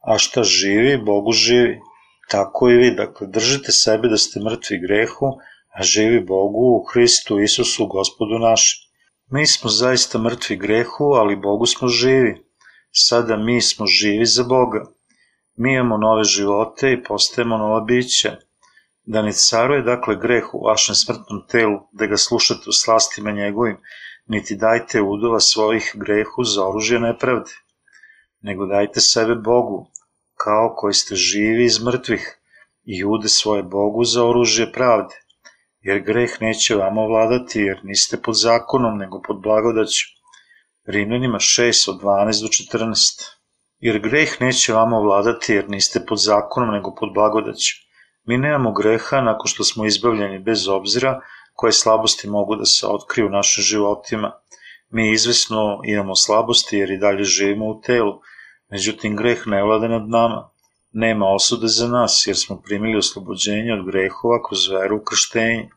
a 0.00 0.18
šta 0.18 0.42
živi, 0.42 0.96
Bogu 0.98 1.32
živi. 1.32 1.80
Tako 2.30 2.70
i 2.70 2.76
vi, 2.76 2.94
dakle, 2.94 3.26
držite 3.26 3.72
sebe 3.72 4.08
da 4.08 4.16
ste 4.16 4.40
mrtvi 4.40 4.78
grehu, 4.78 5.26
a 5.74 5.82
živi 5.82 6.20
Bogu 6.20 6.58
u 6.58 6.84
Hristu 6.92 7.40
Isusu, 7.40 7.86
gospodu 7.86 8.38
našem. 8.38 8.91
Mi 9.34 9.46
smo 9.46 9.70
zaista 9.70 10.18
mrtvi 10.18 10.56
grehu, 10.56 11.04
ali 11.04 11.36
Bogu 11.36 11.66
smo 11.66 11.88
živi. 11.88 12.44
Sada 12.90 13.36
mi 13.36 13.60
smo 13.60 13.86
živi 13.86 14.26
za 14.26 14.44
Boga. 14.44 14.84
Mi 15.56 15.72
imamo 15.74 15.96
nove 15.96 16.24
živote 16.24 16.92
i 16.92 17.02
postajemo 17.04 17.58
nova 17.58 17.80
bića. 17.80 18.36
Da 19.04 19.22
ne 19.22 19.32
caruje 19.32 19.82
dakle 19.82 20.16
greh 20.16 20.54
u 20.54 20.64
vašem 20.66 20.94
smrtnom 20.94 21.46
telu, 21.48 21.78
da 21.92 22.06
ga 22.06 22.16
slušate 22.16 22.62
u 22.66 22.72
slastima 22.72 23.30
njegovim, 23.30 23.76
niti 24.26 24.56
dajte 24.56 25.02
udova 25.02 25.40
svojih 25.40 25.92
grehu 25.94 26.44
za 26.44 26.68
oružje 26.68 27.00
nepravde, 27.00 27.50
nego 28.40 28.66
dajte 28.66 29.00
sebe 29.00 29.34
Bogu, 29.34 29.86
kao 30.34 30.74
koji 30.76 30.94
ste 30.94 31.14
živi 31.14 31.64
iz 31.64 31.82
mrtvih, 31.84 32.38
i 32.84 33.04
ude 33.04 33.28
svoje 33.28 33.62
Bogu 33.62 34.04
za 34.04 34.24
oružje 34.26 34.72
pravde, 34.72 35.14
jer 35.82 36.00
greh 36.00 36.30
neće 36.40 36.74
vama 36.74 37.06
vladati, 37.06 37.60
jer 37.60 37.80
niste 37.84 38.16
pod 38.22 38.34
zakonom, 38.38 38.98
nego 38.98 39.22
pod 39.22 39.42
blagodaću. 39.42 40.04
Rimljanima 40.86 41.38
6 41.38 41.90
od 41.90 42.00
12 42.00 42.42
do 42.42 42.78
14. 42.78 43.22
Jer 43.78 43.98
greh 43.98 44.40
neće 44.40 44.72
vama 44.72 44.98
vladati, 44.98 45.52
jer 45.52 45.70
niste 45.70 46.06
pod 46.08 46.18
zakonom, 46.18 46.74
nego 46.74 46.94
pod 46.94 47.12
blagodaću. 47.14 47.74
Mi 48.24 48.38
nemamo 48.38 48.72
greha 48.72 49.20
nakon 49.20 49.46
što 49.46 49.64
smo 49.64 49.86
izbavljeni 49.86 50.38
bez 50.38 50.68
obzira 50.68 51.20
koje 51.54 51.72
slabosti 51.72 52.28
mogu 52.28 52.56
da 52.56 52.64
se 52.64 52.86
otkriju 52.86 53.26
u 53.26 53.30
našim 53.30 53.62
životima. 53.62 54.32
Mi 54.90 55.12
izvesno 55.12 55.80
imamo 55.84 56.14
slabosti 56.16 56.78
jer 56.78 56.90
i 56.90 56.98
dalje 56.98 57.24
živimo 57.24 57.66
u 57.66 57.80
telu, 57.80 58.20
međutim 58.70 59.16
greh 59.16 59.46
ne 59.46 59.62
vlada 59.62 59.88
nad 59.88 60.08
nama. 60.08 60.51
Nema 60.92 61.26
osude 61.26 61.66
za 61.66 61.88
nas 61.88 62.24
jer 62.26 62.36
smo 62.36 62.60
primili 62.64 62.98
oslobođenje 62.98 63.72
od 63.72 63.86
grehova 63.86 64.42
kroz 64.48 64.68
veru 64.68 64.96
u 64.96 65.04
krštenje. 65.04 65.68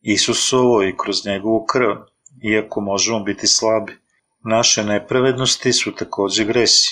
Isusovo 0.00 0.82
i 0.82 0.96
kroz 0.96 1.26
njegovu 1.26 1.66
krv, 1.66 1.90
iako 2.42 2.80
možemo 2.80 3.20
biti 3.20 3.46
slabi. 3.46 3.92
Naše 4.44 4.84
nepravednosti 4.84 5.72
su 5.72 5.94
takođe 5.94 6.44
gresi. 6.44 6.88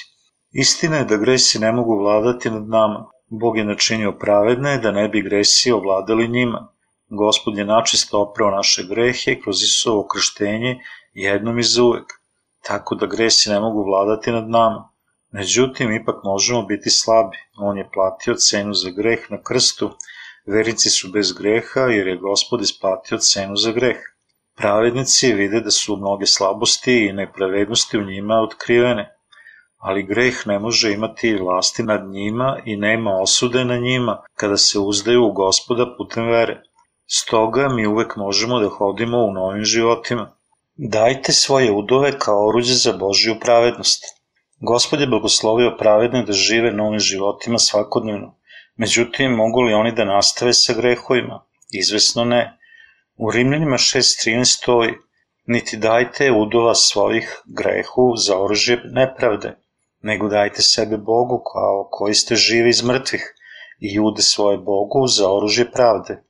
Istina 0.52 0.96
je 0.96 1.04
da 1.04 1.16
gresi 1.16 1.58
ne 1.58 1.72
mogu 1.72 1.98
vladati 1.98 2.50
nad 2.50 2.68
nama, 2.68 3.06
Bog 3.40 3.56
je 3.56 3.64
načinio 3.64 4.12
pravedne 4.12 4.78
da 4.78 4.90
ne 4.90 5.08
bi 5.08 5.22
gresi 5.22 5.72
ovladali 5.72 6.28
njima. 6.28 6.68
Gospod 7.08 7.58
je 7.58 7.64
načisto 7.64 8.20
oprao 8.22 8.50
naše 8.50 8.82
grehe 8.82 9.40
kroz 9.40 9.62
Isusovo 9.62 10.06
krštenje 10.06 10.78
jednom 11.12 11.58
i 11.58 11.62
zauvek, 11.62 12.12
tako 12.62 12.94
da 12.94 13.06
gresi 13.06 13.50
ne 13.50 13.60
mogu 13.60 13.84
vladati 13.84 14.32
nad 14.32 14.48
nama. 14.48 14.93
Međutim, 15.36 15.92
ipak 15.92 16.24
možemo 16.24 16.62
biti 16.62 16.90
slabi. 16.90 17.36
On 17.58 17.78
je 17.78 17.90
platio 17.94 18.34
cenu 18.34 18.74
za 18.74 18.90
greh 18.90 19.30
na 19.30 19.38
krstu, 19.42 19.90
verici 20.46 20.90
su 20.90 21.10
bez 21.12 21.32
greha 21.32 21.80
jer 21.80 22.06
je 22.06 22.16
Gospod 22.16 22.62
isplatio 22.62 23.18
cenu 23.18 23.56
za 23.56 23.72
greh. 23.72 23.96
Pravednici 24.56 25.32
vide 25.32 25.60
da 25.60 25.70
su 25.70 25.96
mnoge 25.96 26.26
slabosti 26.26 27.06
i 27.06 27.12
nepravednosti 27.12 27.98
u 27.98 28.04
njima 28.04 28.40
otkrivene 28.40 29.14
ali 29.84 30.02
greh 30.02 30.46
ne 30.46 30.58
može 30.58 30.92
imati 30.92 31.34
vlasti 31.36 31.82
nad 31.82 32.06
njima 32.08 32.58
i 32.64 32.76
nema 32.76 33.10
osude 33.22 33.64
na 33.64 33.76
njima 33.76 34.22
kada 34.34 34.56
se 34.56 34.78
uzdaju 34.78 35.26
u 35.26 35.32
gospoda 35.32 35.86
putem 35.96 36.30
vere. 36.30 36.62
Stoga 37.06 37.68
mi 37.68 37.86
uvek 37.86 38.16
možemo 38.16 38.60
da 38.60 38.68
hodimo 38.68 39.18
u 39.18 39.32
novim 39.32 39.64
životima. 39.64 40.36
Dajte 40.76 41.32
svoje 41.32 41.72
udove 41.72 42.18
kao 42.18 42.48
oruđe 42.48 42.74
za 42.74 42.92
Božiju 42.92 43.36
pravednost. 43.40 44.04
Gospod 44.60 45.00
je 45.00 45.06
blagoslovio 45.06 45.76
pravedne 45.78 46.22
da 46.22 46.32
žive 46.32 46.72
novim 46.72 47.00
životima 47.00 47.58
svakodnevno. 47.58 48.36
Međutim, 48.76 49.32
mogu 49.32 49.60
li 49.60 49.74
oni 49.74 49.92
da 49.92 50.04
nastave 50.04 50.52
sa 50.52 50.72
grehovima? 50.72 51.46
Izvesno 51.72 52.24
ne. 52.24 52.58
U 53.16 53.30
Rimljanima 53.30 53.76
6.13 53.76 54.44
stoji, 54.44 54.94
niti 55.46 55.76
dajte 55.76 56.32
udova 56.32 56.74
svojih 56.74 57.42
grehu 57.46 58.16
za 58.16 58.38
oružje 58.38 58.80
nepravde, 58.84 59.56
nego 60.02 60.28
dajte 60.28 60.62
sebe 60.62 60.96
Bogu 60.96 61.42
kao 61.52 61.88
koji 61.90 62.14
ste 62.14 62.36
živi 62.36 62.68
iz 62.68 62.82
mrtvih 62.82 63.34
i 63.80 63.94
jude 63.94 64.22
svoje 64.22 64.58
Bogu 64.58 65.06
za 65.06 65.32
oružje 65.32 65.70
pravde. 65.70 66.22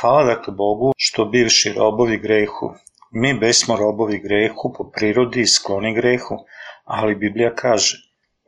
Hvala 0.00 0.24
dakle 0.24 0.54
Bogu 0.54 0.92
što 0.96 1.24
bivši 1.24 1.72
robovi 1.72 2.18
grehu. 2.18 2.74
Mi 3.14 3.34
besmo 3.38 3.76
robovi 3.76 4.18
grehu 4.18 4.72
po 4.76 4.90
prirodi 4.90 5.40
i 5.40 5.46
skloni 5.46 5.94
grehu, 5.94 6.36
ali 6.84 7.14
Biblija 7.14 7.54
kaže, 7.54 7.96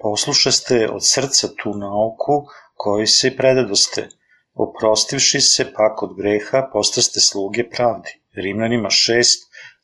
poslušaste 0.02 0.88
od 0.90 1.06
srca 1.06 1.48
tu 1.62 1.74
nauku 1.74 2.46
koji 2.74 3.06
se 3.06 3.36
predadoste, 3.36 4.08
oprostivši 4.54 5.40
se 5.40 5.72
pak 5.72 6.02
od 6.02 6.16
greha 6.16 6.68
postaste 6.72 7.20
sluge 7.20 7.68
pravdi. 7.70 8.10
Rimljanima 8.34 8.88
6 8.88 9.24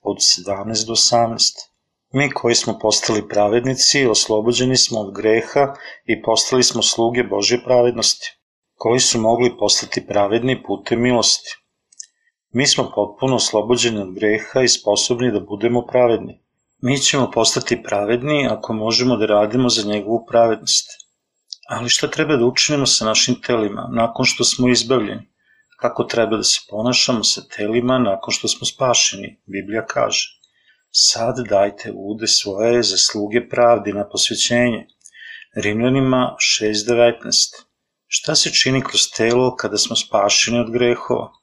od 0.02 0.16
17 0.16 0.86
do 0.86 0.92
18. 0.92 1.70
Mi 2.12 2.30
koji 2.30 2.54
smo 2.54 2.78
postali 2.78 3.28
pravednici, 3.28 4.06
oslobođeni 4.06 4.76
smo 4.76 5.00
od 5.00 5.14
greha 5.14 5.74
i 6.04 6.22
postali 6.22 6.62
smo 6.62 6.82
sluge 6.82 7.22
Božje 7.22 7.62
pravednosti, 7.64 8.38
koji 8.74 9.00
su 9.00 9.20
mogli 9.20 9.56
postati 9.58 10.06
pravedni 10.06 10.62
putem 10.62 11.02
milosti. 11.02 11.50
Mi 12.52 12.66
smo 12.66 12.90
potpuno 12.94 13.36
oslobođeni 13.36 13.98
od 13.98 14.14
greha 14.14 14.62
i 14.62 14.68
sposobni 14.68 15.32
da 15.32 15.40
budemo 15.40 15.86
pravedni. 15.86 16.40
Mi 16.82 16.98
ćemo 16.98 17.30
postati 17.30 17.82
pravedni 17.82 18.48
ako 18.50 18.72
možemo 18.72 19.16
da 19.16 19.26
radimo 19.26 19.68
za 19.68 19.82
njegovu 19.88 20.26
pravednost. 20.28 20.90
Ali 21.68 21.88
šta 21.88 22.10
treba 22.10 22.36
da 22.36 22.44
učinimo 22.44 22.86
sa 22.86 23.04
našim 23.04 23.34
telima 23.46 23.88
nakon 23.92 24.24
što 24.24 24.44
smo 24.44 24.68
izbavljeni? 24.68 25.30
Kako 25.80 26.04
treba 26.04 26.36
da 26.36 26.42
se 26.42 26.60
ponašamo 26.70 27.24
sa 27.24 27.42
telima 27.56 27.98
nakon 27.98 28.32
što 28.32 28.48
smo 28.48 28.66
spašeni? 28.66 29.40
Biblija 29.46 29.86
kaže. 29.86 30.28
Sad 30.90 31.34
dajte 31.48 31.92
ude 31.94 32.26
svoje 32.26 32.82
zasluge 32.82 33.48
pravdi 33.48 33.92
na 33.92 34.08
posvećenje. 34.08 34.86
Rimljanima 35.54 36.36
6.19 36.60 37.70
Šta 38.06 38.34
se 38.34 38.50
čini 38.52 38.82
kroz 38.82 39.00
telo 39.16 39.56
kada 39.56 39.78
smo 39.78 39.96
spašeni 39.96 40.58
od 40.58 40.70
grehova? 40.72 41.39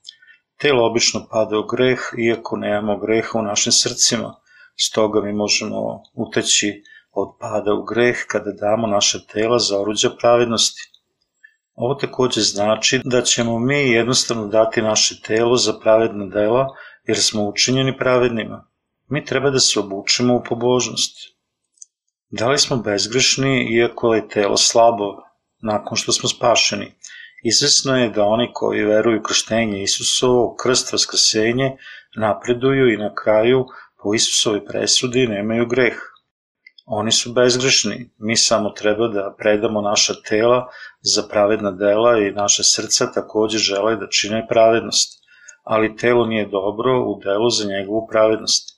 Telo 0.58 0.86
obično 0.86 1.28
pada 1.32 1.58
u 1.58 1.64
greh, 1.68 2.00
iako 2.18 2.58
nemamo 2.58 3.00
greha 3.00 3.40
u 3.40 3.42
našim 3.42 3.72
srcima. 3.72 4.36
Stoga 4.76 5.22
mi 5.22 5.34
možemo 5.34 6.04
uteći 6.14 6.84
od 7.12 7.28
pada 7.40 7.74
u 7.74 7.84
greh 7.84 8.18
kada 8.28 8.52
damo 8.52 8.88
naše 8.88 9.26
tela 9.28 9.60
za 9.60 9.80
oruđa 9.80 10.10
pravednosti. 10.20 10.82
Ovo 11.74 11.96
takođe 11.96 12.42
znači 12.42 13.02
da 13.04 13.22
ćemo 13.22 13.60
mi 13.60 13.92
jednostavno 13.92 14.48
dati 14.48 14.82
naše 14.82 15.22
telo 15.22 15.58
za 15.58 15.74
pravedna 15.80 16.26
dela, 16.26 16.68
jer 17.08 17.18
smo 17.18 17.48
učinjeni 17.48 17.98
pravednima. 17.98 18.68
Mi 19.10 19.26
treba 19.26 19.50
da 19.50 19.60
se 19.60 19.80
obučimo 19.80 20.36
u 20.36 20.44
pobožnost. 20.44 21.18
Da 22.30 22.50
li 22.50 22.58
smo 22.58 22.78
bezgrešni, 22.78 23.68
iako 23.76 24.14
je 24.14 24.28
telo 24.28 24.58
slabo, 24.58 25.16
nakon 25.62 25.98
što 25.98 26.12
smo 26.12 26.30
spašeni? 26.30 26.96
Izvesno 27.44 27.98
je 27.98 28.10
da 28.10 28.24
oni 28.24 28.50
koji 28.53 28.86
veruju 28.86 29.24
krštenje 29.24 29.84
Isusovo, 29.84 30.56
krst 30.56 30.94
vaskrsenje, 30.94 31.77
napreduju 32.15 32.94
i 32.94 32.98
na 32.98 33.15
kraju 33.15 33.65
po 34.03 34.13
Isusovoj 34.13 34.65
presudi 34.65 35.27
nemaju 35.27 35.65
greh. 35.65 35.98
Oni 36.86 37.12
su 37.12 37.34
bezgrešni, 37.34 38.12
mi 38.17 38.36
samo 38.38 38.70
treba 38.70 39.08
da 39.08 39.36
predamo 39.38 39.82
naša 39.82 40.13
tela 40.29 40.67
za 41.01 41.24
pravedna 41.32 41.72
dela 41.72 42.17
i 42.20 42.32
naše 42.32 42.63
srca 42.63 43.12
takođe 43.12 43.58
žele 43.58 43.96
da 43.96 44.08
čine 44.10 44.48
pravednost, 44.50 45.20
ali 45.63 45.96
telo 45.96 46.25
nije 46.25 46.46
dobro 46.46 47.03
u 47.03 47.20
delu 47.24 47.50
za 47.50 47.67
njegovu 47.67 48.08
pravednost. 48.12 48.77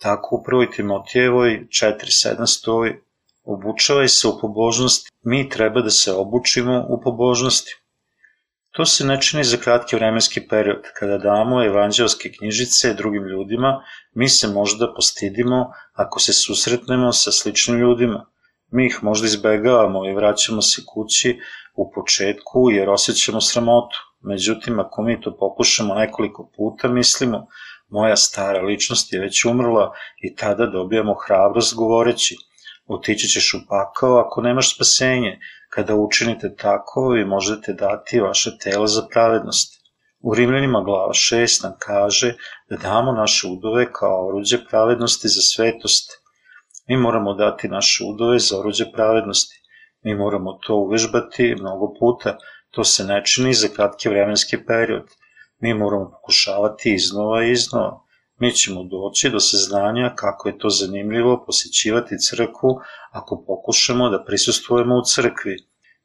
Tako 0.00 0.36
u 0.36 0.42
prvoj 0.42 0.70
Timotijevoj 0.70 1.66
4.7 1.68 2.46
stoji 2.46 2.92
Obučavaj 3.54 4.08
se 4.08 4.28
u 4.28 4.38
pobožnosti, 4.40 5.10
mi 5.24 5.48
treba 5.48 5.80
da 5.80 5.90
se 5.90 6.12
obučimo 6.12 6.86
u 6.88 7.00
pobožnosti. 7.04 7.76
To 8.76 8.84
se 8.84 9.04
ne 9.06 9.20
čini 9.20 9.44
za 9.44 9.56
kratki 9.56 9.96
vremenski 9.96 10.40
period. 10.48 10.82
Kada 10.98 11.18
damo 11.18 11.64
evanđelske 11.64 12.32
knjižice 12.32 12.94
drugim 12.94 13.24
ljudima, 13.26 13.70
mi 14.14 14.28
se 14.28 14.48
možda 14.48 14.92
postidimo 14.96 15.70
ako 15.92 16.20
se 16.20 16.32
susretnemo 16.32 17.12
sa 17.12 17.32
sličnim 17.32 17.78
ljudima. 17.78 18.26
Mi 18.72 18.86
ih 18.86 18.98
možda 19.02 19.26
izbegavamo 19.26 20.08
i 20.08 20.14
vraćamo 20.14 20.62
se 20.62 20.82
kući 20.86 21.38
u 21.76 21.90
početku 21.94 22.70
jer 22.70 22.90
osjećamo 22.90 23.40
sramotu. 23.40 23.96
Međutim, 24.20 24.80
ako 24.80 25.02
mi 25.02 25.20
to 25.20 25.36
pokušamo 25.36 25.94
nekoliko 25.94 26.50
puta, 26.56 26.88
mislimo, 26.88 27.46
moja 27.88 28.16
stara 28.16 28.62
ličnost 28.62 29.12
je 29.12 29.20
već 29.20 29.44
umrla 29.44 29.92
i 30.22 30.34
tada 30.36 30.66
dobijamo 30.66 31.14
hrabrost 31.26 31.74
govoreći, 31.74 32.36
otići 32.88 33.28
ćeš 33.28 33.54
u 33.54 33.58
pakao 33.68 34.18
ako 34.18 34.40
nemaš 34.40 34.74
spasenje, 34.74 35.38
Kada 35.70 35.94
učinite 35.94 36.54
tako, 36.56 37.08
vi 37.08 37.24
možete 37.24 37.72
dati 37.72 38.20
vaše 38.20 38.58
telo 38.58 38.86
za 38.86 39.02
pravednost. 39.12 39.74
U 40.20 40.34
Rimljanima 40.34 40.82
glava 40.82 41.12
6 41.12 41.62
nam 41.62 41.72
kaže 41.78 42.34
da 42.70 42.76
damo 42.76 43.12
naše 43.12 43.46
udove 43.46 43.92
kao 43.92 44.28
oruđe 44.28 44.58
pravednosti 44.70 45.28
za 45.28 45.40
svetost. 45.40 46.10
Mi 46.88 46.96
moramo 46.96 47.34
dati 47.34 47.68
naše 47.68 48.04
udove 48.04 48.38
za 48.38 48.58
oruđe 48.58 48.84
pravednosti. 48.92 49.54
Mi 50.04 50.14
moramo 50.14 50.58
to 50.66 50.76
uvežbati 50.76 51.54
mnogo 51.60 51.94
puta. 52.00 52.36
To 52.70 52.84
se 52.84 53.04
ne 53.04 53.24
čini 53.24 53.54
za 53.54 53.68
kratki 53.76 54.08
vremenski 54.08 54.64
period. 54.66 55.04
Mi 55.60 55.74
moramo 55.74 56.10
pokušavati 56.10 56.94
iznova 56.94 57.44
i 57.44 57.50
iznova. 57.50 58.00
Mi 58.38 58.52
ćemo 58.52 58.82
doći 58.82 59.30
do 59.30 59.40
saznanja 59.40 60.12
kako 60.16 60.48
je 60.48 60.58
to 60.58 60.68
zanimljivo 60.70 61.44
posjećivati 61.46 62.18
crkvu 62.18 62.80
ako 63.10 63.44
pokušamo 63.46 64.08
da 64.08 64.24
prisustujemo 64.24 64.98
u 64.98 65.04
crkvi. 65.04 65.56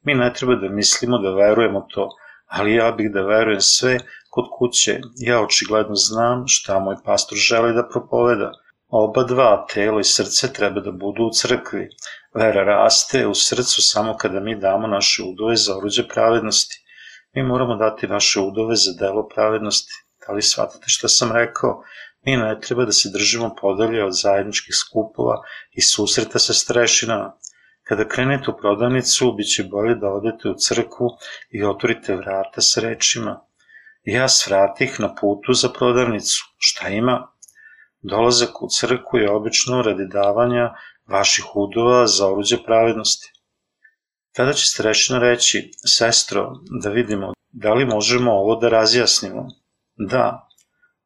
Mi 0.02 0.14
ne 0.14 0.32
treba 0.34 0.54
da 0.54 0.68
mislimo 0.68 1.18
da 1.18 1.30
verujemo 1.30 1.86
to, 1.94 2.08
ali 2.46 2.74
ja 2.74 2.92
bih 2.92 3.10
da 3.12 3.22
verujem 3.22 3.60
sve 3.60 3.98
kod 4.30 4.44
kuće. 4.58 5.00
Ja 5.16 5.40
očigledno 5.40 5.94
znam 5.94 6.44
šta 6.46 6.78
moj 6.78 6.96
pastor 7.04 7.38
želi 7.38 7.74
da 7.74 7.88
propoveda. 7.88 8.52
Oba 8.88 9.22
dva, 9.22 9.66
telo 9.74 10.00
i 10.00 10.04
srce, 10.04 10.52
treba 10.52 10.80
da 10.80 10.90
budu 10.90 11.22
u 11.24 11.30
crkvi. 11.30 11.88
Vera 12.34 12.64
raste 12.64 13.26
u 13.26 13.34
srcu 13.34 13.82
samo 13.82 14.16
kada 14.16 14.40
mi 14.40 14.60
damo 14.60 14.86
naše 14.86 15.22
udove 15.22 15.56
za 15.56 15.76
oruđe 15.76 16.08
pravednosti. 16.08 16.84
Mi 17.34 17.42
moramo 17.42 17.76
dati 17.76 18.06
naše 18.06 18.40
udove 18.40 18.76
za 18.76 18.92
delo 19.00 19.28
pravednosti. 19.28 19.92
Da 20.26 20.32
li 20.32 20.42
shvatate 20.42 20.84
šta 20.86 21.08
sam 21.08 21.32
rekao? 21.32 21.82
Mi 22.26 22.36
ne 22.36 22.60
treba 22.60 22.84
da 22.84 22.92
se 22.92 23.10
držimo 23.12 23.54
podalje 23.60 24.04
od 24.04 24.12
zajedničkih 24.12 24.74
skupova 24.74 25.42
i 25.72 25.80
susreta 25.80 26.38
sa 26.38 26.54
strešinama. 26.54 27.36
Kada 27.82 28.08
krenete 28.08 28.50
u 28.50 28.56
prodavnicu, 28.56 29.32
bit 29.32 29.46
će 29.56 29.64
bolje 29.64 29.94
da 29.94 30.08
odete 30.08 30.48
u 30.48 30.54
crkvu 30.54 31.08
i 31.50 31.64
otvorite 31.64 32.16
vrata 32.16 32.60
s 32.60 32.76
rečima. 32.76 33.40
Ja 34.04 34.28
svratih 34.28 35.00
na 35.00 35.14
putu 35.14 35.52
za 35.52 35.68
prodavnicu. 35.68 36.44
Šta 36.58 36.88
ima? 36.88 37.28
Dolazak 38.02 38.62
u 38.62 38.68
crkvu 38.68 39.18
je 39.18 39.30
obično 39.30 39.82
radi 39.82 40.08
davanja 40.12 40.74
vaših 41.08 41.44
udova 41.56 42.06
za 42.06 42.28
oruđe 42.28 42.62
pravednosti. 42.66 43.32
Tada 44.32 44.52
će 44.52 44.66
strešina 44.66 45.18
reći, 45.18 45.70
sestro, 45.86 46.52
da 46.82 46.90
vidimo 46.90 47.34
da 47.54 47.74
li 47.74 47.84
možemo 47.84 48.32
ovo 48.32 48.56
da 48.56 48.68
razjasnimo. 48.68 49.46
Da, 49.96 50.48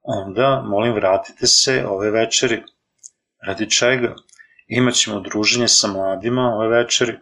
onda 0.08 0.62
molim 0.66 0.94
vratite 0.94 1.46
se 1.46 1.84
ove 1.86 2.10
večeri. 2.10 2.62
Radi 3.46 3.70
čega? 3.70 4.14
Imaćemo 4.68 5.20
druženje 5.20 5.68
sa 5.68 5.88
mladima 5.88 6.42
ove 6.42 6.68
večeri. 6.68 7.18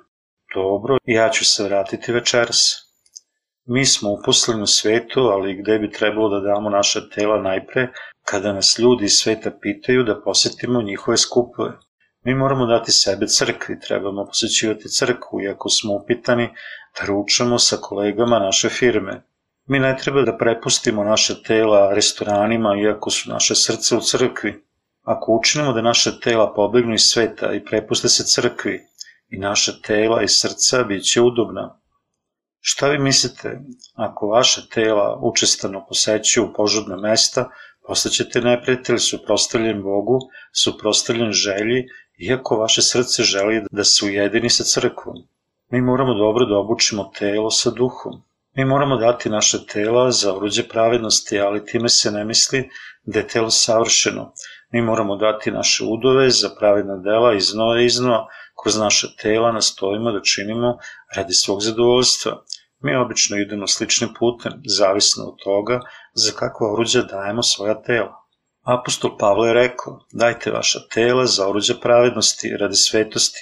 Dobro, 0.55 0.99
ja 1.05 1.29
ću 1.31 1.45
se 1.45 1.65
vratiti 1.65 2.13
večeras. 2.13 2.87
Mi 3.65 3.85
smo 3.85 4.11
uposleni 4.11 4.63
u 4.63 4.67
svetu, 4.67 5.21
ali 5.21 5.63
gde 5.63 5.79
bi 5.79 5.91
trebalo 5.91 6.29
da 6.29 6.49
damo 6.49 6.71
naša 6.71 7.01
tela 7.09 7.43
najpre, 7.43 7.89
kada 8.25 8.53
nas 8.53 8.79
ljudi 8.79 9.05
iz 9.05 9.13
sveta 9.13 9.51
pitaju 9.61 10.03
da 10.03 10.21
posetimo 10.21 10.83
njihove 10.83 11.17
skupove. 11.17 11.73
Mi 12.25 12.35
moramo 12.35 12.67
dati 12.67 12.93
sebe 12.93 13.27
crkvi, 13.27 13.81
trebamo 13.81 14.27
posećivati 14.27 14.89
crkvu, 14.89 15.43
iako 15.43 15.69
smo 15.69 15.95
upitani 15.95 16.49
da 16.99 17.07
ručamo 17.07 17.59
sa 17.59 17.77
kolegama 17.77 18.39
naše 18.39 18.69
firme. 18.69 19.23
Mi 19.67 19.79
ne 19.79 19.97
treba 19.97 20.23
da 20.23 20.37
prepustimo 20.37 21.05
naša 21.05 21.35
tela 21.43 21.95
restoranima, 21.95 22.77
iako 22.83 23.11
su 23.11 23.31
naše 23.31 23.55
srce 23.55 23.97
u 23.97 24.01
crkvi. 24.01 24.65
Ako 25.03 25.33
učinimo 25.33 25.73
da 25.73 25.83
naša 25.83 26.11
tela 26.21 26.55
pobegnu 26.55 26.95
iz 26.95 27.03
sveta 27.03 27.53
i 27.55 27.65
prepuste 27.65 28.09
se 28.09 28.25
crkvi, 28.25 28.81
i 29.29 29.39
naša 29.39 29.73
tela 29.83 30.23
i 30.23 30.29
srca 30.29 30.85
bit 30.85 31.05
će 31.05 31.21
udobna. 31.21 31.81
Šta 32.61 32.89
vi 32.89 32.99
mislite, 32.99 33.61
ako 33.95 34.27
vaša 34.27 34.63
tela 34.75 35.19
učestano 35.23 35.87
posećuju 35.89 36.53
požudna 36.57 36.97
mesta, 36.97 37.51
postaćete 37.87 38.41
neprijatelj 38.41 38.99
suprostavljen 38.99 39.83
Bogu, 39.83 40.19
suprostavljen 40.53 41.33
želji, 41.33 41.87
iako 42.19 42.57
vaše 42.57 42.83
srce 42.83 43.23
želi 43.23 43.63
da 43.71 43.85
se 43.85 44.05
ujedini 44.05 44.51
sa 44.51 44.65
crkvom. 44.65 45.17
Mi 45.71 45.81
moramo 45.81 46.15
dobro 46.15 46.47
da 46.47 46.59
obučimo 46.59 47.11
telo 47.19 47.51
sa 47.51 47.71
duhom. 47.71 48.23
Mi 48.57 48.65
moramo 48.65 48.97
dati 48.97 49.31
naše 49.31 49.67
tela 49.67 50.11
za 50.11 50.35
oruđe 50.37 50.69
pravednosti, 50.69 51.41
ali 51.41 51.65
time 51.65 51.89
se 51.89 52.11
ne 52.11 52.25
misli 52.25 52.69
da 53.05 53.19
je 53.19 53.29
telo 53.29 53.51
savršeno, 53.51 54.33
Mi 54.73 54.83
moramo 54.83 55.17
dati 55.17 55.51
naše 55.51 55.85
udove 55.85 56.31
za 56.31 56.51
pravedna 56.59 56.97
dela 56.97 57.35
iznova 57.35 57.81
i 57.81 57.85
iznova, 57.85 58.27
kroz 58.63 58.79
naša 58.79 59.09
tela 59.23 59.53
nastojimo 59.53 60.13
da 60.13 60.21
činimo 60.23 60.79
radi 61.17 61.35
svog 61.35 61.63
zadovoljstva. 61.63 62.43
Mi 62.81 62.97
obično 62.97 63.37
idemo 63.37 63.67
sličnim 63.67 64.11
putem, 64.19 64.53
zavisno 64.67 65.25
od 65.25 65.37
toga 65.45 65.81
za 66.15 66.33
kakva 66.33 66.73
oruđa 66.73 67.03
dajemo 67.03 67.43
svoja 67.43 67.83
tela. 67.83 68.15
Apostol 68.63 69.17
Pavle 69.19 69.49
je 69.49 69.55
rekao, 69.55 69.99
dajte 70.13 70.51
vaša 70.51 70.79
tela 70.95 71.27
za 71.27 71.49
oruđa 71.49 71.75
pravednosti 71.83 72.57
radi 72.61 72.77
svetosti, 72.77 73.41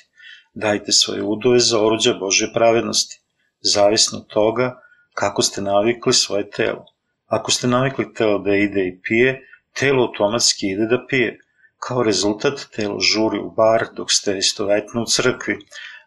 dajte 0.55 0.93
svoje 0.93 1.23
udove 1.23 1.59
za 1.59 1.81
oruđa 1.81 2.15
Božje 2.15 2.53
pravednosti, 2.53 3.21
zavisno 3.61 4.19
od 4.19 4.27
toga 4.27 4.84
kako 5.15 5.43
ste 5.43 5.63
navikli 5.63 6.13
svoje 6.13 6.51
telo. 6.51 6.85
Ako 7.27 7.51
ste 7.51 7.67
navikli 7.67 8.15
telo 8.15 8.39
da 8.39 8.55
ide 8.55 8.87
i 8.87 9.01
pije, 9.03 9.41
telo 9.79 10.03
automatski 10.03 10.67
ide 10.67 10.87
da 10.87 11.07
pije. 11.09 11.39
Kao 11.79 12.03
rezultat, 12.03 12.67
telo 12.77 13.01
žuri 13.01 13.39
u 13.39 13.51
bar 13.51 13.87
dok 13.93 14.13
ste 14.13 14.39
istovetno 14.39 15.03
u 15.03 15.07
crkvi. 15.07 15.59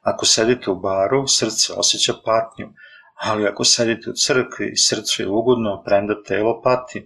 Ako 0.01 0.25
sedite 0.25 0.71
u 0.71 0.75
baru, 0.75 1.27
srce 1.27 1.73
osjeća 1.73 2.13
patnju, 2.25 2.67
ali 3.15 3.47
ako 3.47 3.63
sedite 3.63 4.09
u 4.09 4.13
crkvi, 4.13 4.73
srcu 4.77 5.21
je 5.21 5.29
ugodno, 5.29 5.83
premda 5.85 6.23
telo 6.23 6.61
pati. 6.61 7.05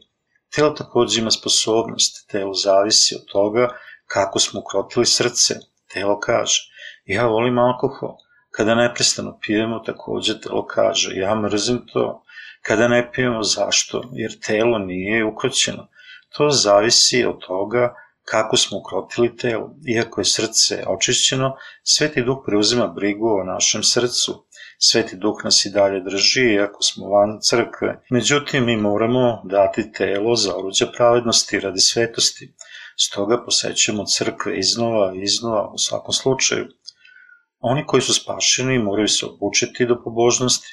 Telo 0.55 0.69
takođe 0.69 1.21
ima 1.21 1.31
sposobnost, 1.31 2.29
telo 2.29 2.53
zavisi 2.53 3.15
od 3.15 3.25
toga 3.31 3.67
kako 4.05 4.39
smo 4.39 4.59
ukrotili 4.59 5.05
srce. 5.05 5.55
Telo 5.93 6.19
kaže, 6.19 6.61
ja 7.05 7.27
volim 7.27 7.57
alkohol, 7.57 8.15
kada 8.51 8.75
neprestano 8.75 9.39
pijemo, 9.41 9.79
takođe 9.79 10.41
telo 10.41 10.65
kaže, 10.65 11.15
ja 11.15 11.35
mrzim 11.35 11.85
to, 11.93 12.23
kada 12.61 12.87
ne 12.87 13.11
pijemo, 13.11 13.43
zašto? 13.43 14.09
Jer 14.13 14.39
telo 14.39 14.77
nije 14.77 15.25
ukroćeno. 15.25 15.87
To 16.37 16.49
zavisi 16.49 17.25
od 17.25 17.39
toga 17.47 17.95
kako 18.25 18.57
smo 18.57 18.77
ukrotili 18.77 19.37
telo. 19.37 19.75
Iako 19.95 20.21
je 20.21 20.25
srce 20.25 20.83
očišćeno, 20.87 21.55
Sveti 21.83 22.23
Duh 22.23 22.37
preuzima 22.45 22.87
brigu 22.87 23.27
o 23.27 23.43
našem 23.43 23.83
srcu. 23.83 24.45
Sveti 24.79 25.15
Duh 25.15 25.35
nas 25.43 25.65
i 25.65 25.69
dalje 25.69 25.99
drži, 26.01 26.41
iako 26.41 26.81
smo 26.81 27.09
van 27.09 27.39
crkve. 27.41 28.03
Međutim, 28.09 28.65
mi 28.65 28.77
moramo 28.77 29.41
dati 29.45 29.91
telo 29.91 30.35
za 30.35 30.55
oruđa 30.55 30.87
pravednosti 30.97 31.59
radi 31.59 31.79
svetosti. 31.79 32.53
Stoga 32.97 33.43
posećujemo 33.45 34.05
crkve 34.05 34.59
iznova 34.59 35.13
i 35.15 35.21
iznova 35.21 35.71
u 35.73 35.77
svakom 35.77 36.13
slučaju. 36.13 36.67
Oni 37.61 37.85
koji 37.85 38.01
su 38.01 38.13
spašeni 38.13 38.79
moraju 38.79 39.07
se 39.07 39.25
obučiti 39.25 39.85
do 39.85 40.01
pobožnosti. 40.03 40.67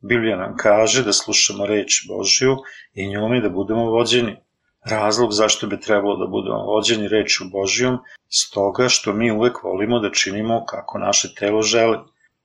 Biblija 0.00 0.36
nam 0.36 0.56
kaže 0.56 1.02
da 1.02 1.12
slušamo 1.12 1.66
reč 1.66 2.06
Božju 2.08 2.56
i 2.94 3.08
njome 3.08 3.40
da 3.40 3.48
budemo 3.48 3.90
vođeni. 3.90 4.36
Razlog 4.84 5.32
zašto 5.32 5.66
bi 5.66 5.80
trebalo 5.80 6.16
da 6.16 6.26
budemo 6.26 6.64
vođeni 6.64 7.08
reču 7.08 7.44
Božjom, 7.52 7.98
stoga 8.28 8.88
što 8.88 9.12
mi 9.12 9.30
uvek 9.30 9.62
volimo 9.62 9.98
da 10.00 10.10
činimo 10.10 10.64
kako 10.64 10.98
naše 10.98 11.34
telo 11.34 11.62
želi. 11.62 11.98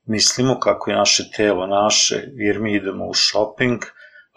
Mislimo 0.05 0.59
kako 0.59 0.91
je 0.91 0.97
naše 0.97 1.31
telo 1.35 1.67
naše, 1.67 2.23
jer 2.33 2.59
mi 2.59 2.75
idemo 2.75 3.05
u 3.05 3.13
shopping, 3.13 3.81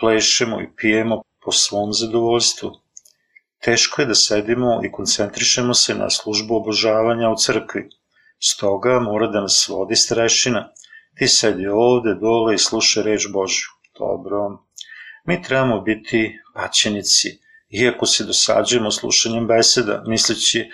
plešemo 0.01 0.61
i 0.61 0.69
pijemo 0.77 1.23
po 1.45 1.53
svom 1.53 1.93
zadovoljstvu. 1.93 2.71
Teško 3.65 4.03
je 4.03 4.07
da 4.07 4.15
sedimo 4.15 4.81
i 4.85 4.93
koncentrišemo 4.93 5.75
se 5.75 5.95
na 5.95 6.11
službu 6.11 6.57
obožavanja 6.57 7.31
u 7.31 7.37
crkvi. 7.37 7.89
Stoga 8.39 9.01
mora 9.01 9.27
da 9.27 9.41
nas 9.41 9.69
vodi 9.69 9.97
strešina. 9.97 10.73
Ti 11.19 11.29
sedi 11.29 11.67
ovde, 11.67 12.15
dole 12.15 12.55
i 12.55 12.59
slušaj 12.59 13.03
reč 13.03 13.29
Božju. 13.33 13.69
Dobro. 13.99 14.65
Mi 15.25 15.43
trebamo 15.43 15.81
biti 15.81 16.39
paćenici, 16.55 17.29
iako 17.69 18.07
se 18.07 18.25
dosađujemo 18.25 18.91
slušanjem 18.91 19.47
beseda, 19.47 20.03
misleći 20.07 20.71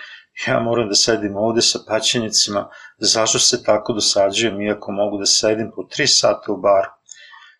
ja 0.47 0.59
moram 0.59 0.89
da 0.89 0.95
sedim 0.95 1.35
ovde 1.35 1.61
sa 1.61 1.79
paćenicima, 1.87 2.69
zašto 2.97 3.39
se 3.39 3.63
tako 3.63 3.93
dosađujem 3.93 4.61
iako 4.61 4.91
mogu 4.91 5.17
da 5.17 5.25
sedim 5.25 5.71
po 5.75 5.83
tri 5.83 6.07
sata 6.07 6.51
u 6.51 6.57
baru. 6.57 6.89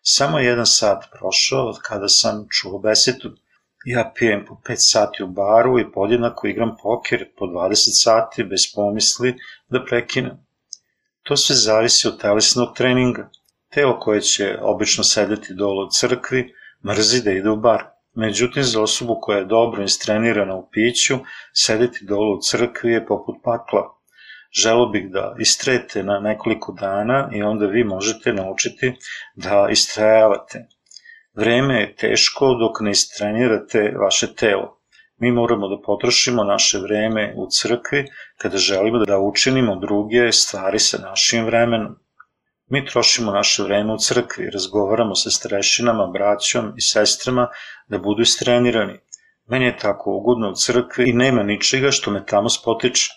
Samo 0.02 0.38
jedan 0.38 0.66
sat 0.66 1.04
prošao 1.12 1.68
od 1.68 1.78
kada 1.82 2.08
sam 2.08 2.46
čuo 2.50 2.78
besetu. 2.78 3.30
Ja 3.84 4.12
pijem 4.18 4.44
po 4.48 4.54
5 4.54 4.74
sati 4.78 5.22
u 5.22 5.26
baru 5.26 5.78
i 5.78 5.92
podjednako 5.92 6.46
igram 6.46 6.76
poker 6.82 7.28
po 7.38 7.44
20 7.44 7.74
sati 8.02 8.44
bez 8.44 8.60
pomisli 8.74 9.34
da 9.68 9.84
prekinem. 9.84 10.46
To 11.22 11.36
sve 11.36 11.56
zavisi 11.56 12.08
od 12.08 12.20
telesnog 12.20 12.76
treninga. 12.76 13.30
Telo 13.74 13.98
koje 13.98 14.20
će 14.20 14.58
obično 14.60 15.04
sedeti 15.04 15.54
dole 15.54 15.84
u 15.84 15.90
crkvi 15.90 16.54
mrzi 16.84 17.22
da 17.22 17.30
ide 17.30 17.50
u 17.50 17.56
bar. 17.56 17.84
Međutim, 18.14 18.62
za 18.62 18.82
osobu 18.82 19.18
koja 19.20 19.38
je 19.38 19.44
dobro 19.44 19.82
istrenirana 19.82 20.54
u 20.54 20.68
piću, 20.70 21.18
sedeti 21.52 22.04
dole 22.04 22.34
u 22.34 22.40
crkvi 22.40 22.92
je 22.92 23.06
poput 23.06 23.36
pakla. 23.44 23.94
Želo 24.62 24.86
bih 24.88 25.10
da 25.10 25.34
istrete 25.38 26.02
na 26.02 26.20
nekoliko 26.20 26.72
dana 26.72 27.30
i 27.34 27.42
onda 27.42 27.66
vi 27.66 27.84
možete 27.84 28.32
naučiti 28.32 28.92
da 29.34 29.68
istrajavate. 29.70 30.68
Vreme 31.34 31.80
je 31.80 31.96
teško 31.96 32.54
dok 32.54 32.80
ne 32.80 32.90
istrenirate 32.90 33.94
vaše 34.04 34.34
telo. 34.34 34.78
Mi 35.16 35.32
moramo 35.32 35.68
da 35.68 35.82
potrošimo 35.82 36.44
naše 36.44 36.78
vreme 36.78 37.34
u 37.36 37.46
crkvi 37.50 38.04
kada 38.38 38.58
želimo 38.58 38.98
da 39.04 39.18
učinimo 39.18 39.76
druge 39.76 40.32
stvari 40.32 40.78
sa 40.78 40.98
našim 40.98 41.44
vremenom. 41.44 41.96
Mi 42.70 42.86
trošimo 42.86 43.32
naše 43.32 43.62
vreme 43.62 43.94
u 43.94 43.98
crkvi, 43.98 44.50
razgovaramo 44.50 45.14
sa 45.14 45.30
strešinama, 45.30 46.06
braćom 46.06 46.72
i 46.76 46.80
sestrama 46.80 47.48
da 47.88 47.98
budu 47.98 48.22
istrenirani. 48.22 48.98
Meni 49.46 49.64
je 49.64 49.76
tako 49.76 50.10
ugodno 50.10 50.50
u 50.50 50.54
crkvi 50.54 51.10
i 51.10 51.12
nema 51.12 51.42
ničega 51.42 51.90
što 51.90 52.10
me 52.10 52.26
tamo 52.26 52.48
spotiče. 52.48 53.10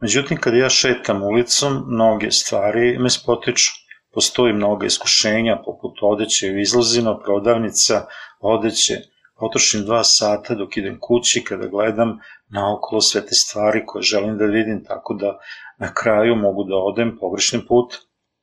Međutim, 0.00 0.36
kada 0.40 0.56
ja 0.56 0.68
šetam 0.68 1.22
ulicom, 1.22 1.84
mnoge 1.88 2.30
stvari 2.30 2.98
me 2.98 3.10
spotiču. 3.10 3.85
Postoji 4.16 4.52
mnoga 4.52 4.86
iskušenja, 4.86 5.56
poput 5.64 5.98
odeće 6.02 6.46
u 6.50 6.58
izlazima, 6.58 7.18
prodavnica, 7.24 8.06
odeće. 8.40 8.94
Potrošim 9.38 9.82
dva 9.84 10.04
sata 10.04 10.54
dok 10.54 10.76
idem 10.76 10.96
kući 11.00 11.44
kada 11.44 11.66
gledam 11.66 12.18
naokolo 12.48 13.00
sve 13.00 13.20
te 13.26 13.34
stvari 13.34 13.82
koje 13.86 14.02
želim 14.02 14.38
da 14.38 14.44
vidim, 14.44 14.84
tako 14.84 15.14
da 15.14 15.38
na 15.78 15.94
kraju 15.94 16.36
mogu 16.36 16.64
da 16.64 16.76
odem 16.76 17.16
pogrešnim 17.20 17.66
putem. 17.68 17.98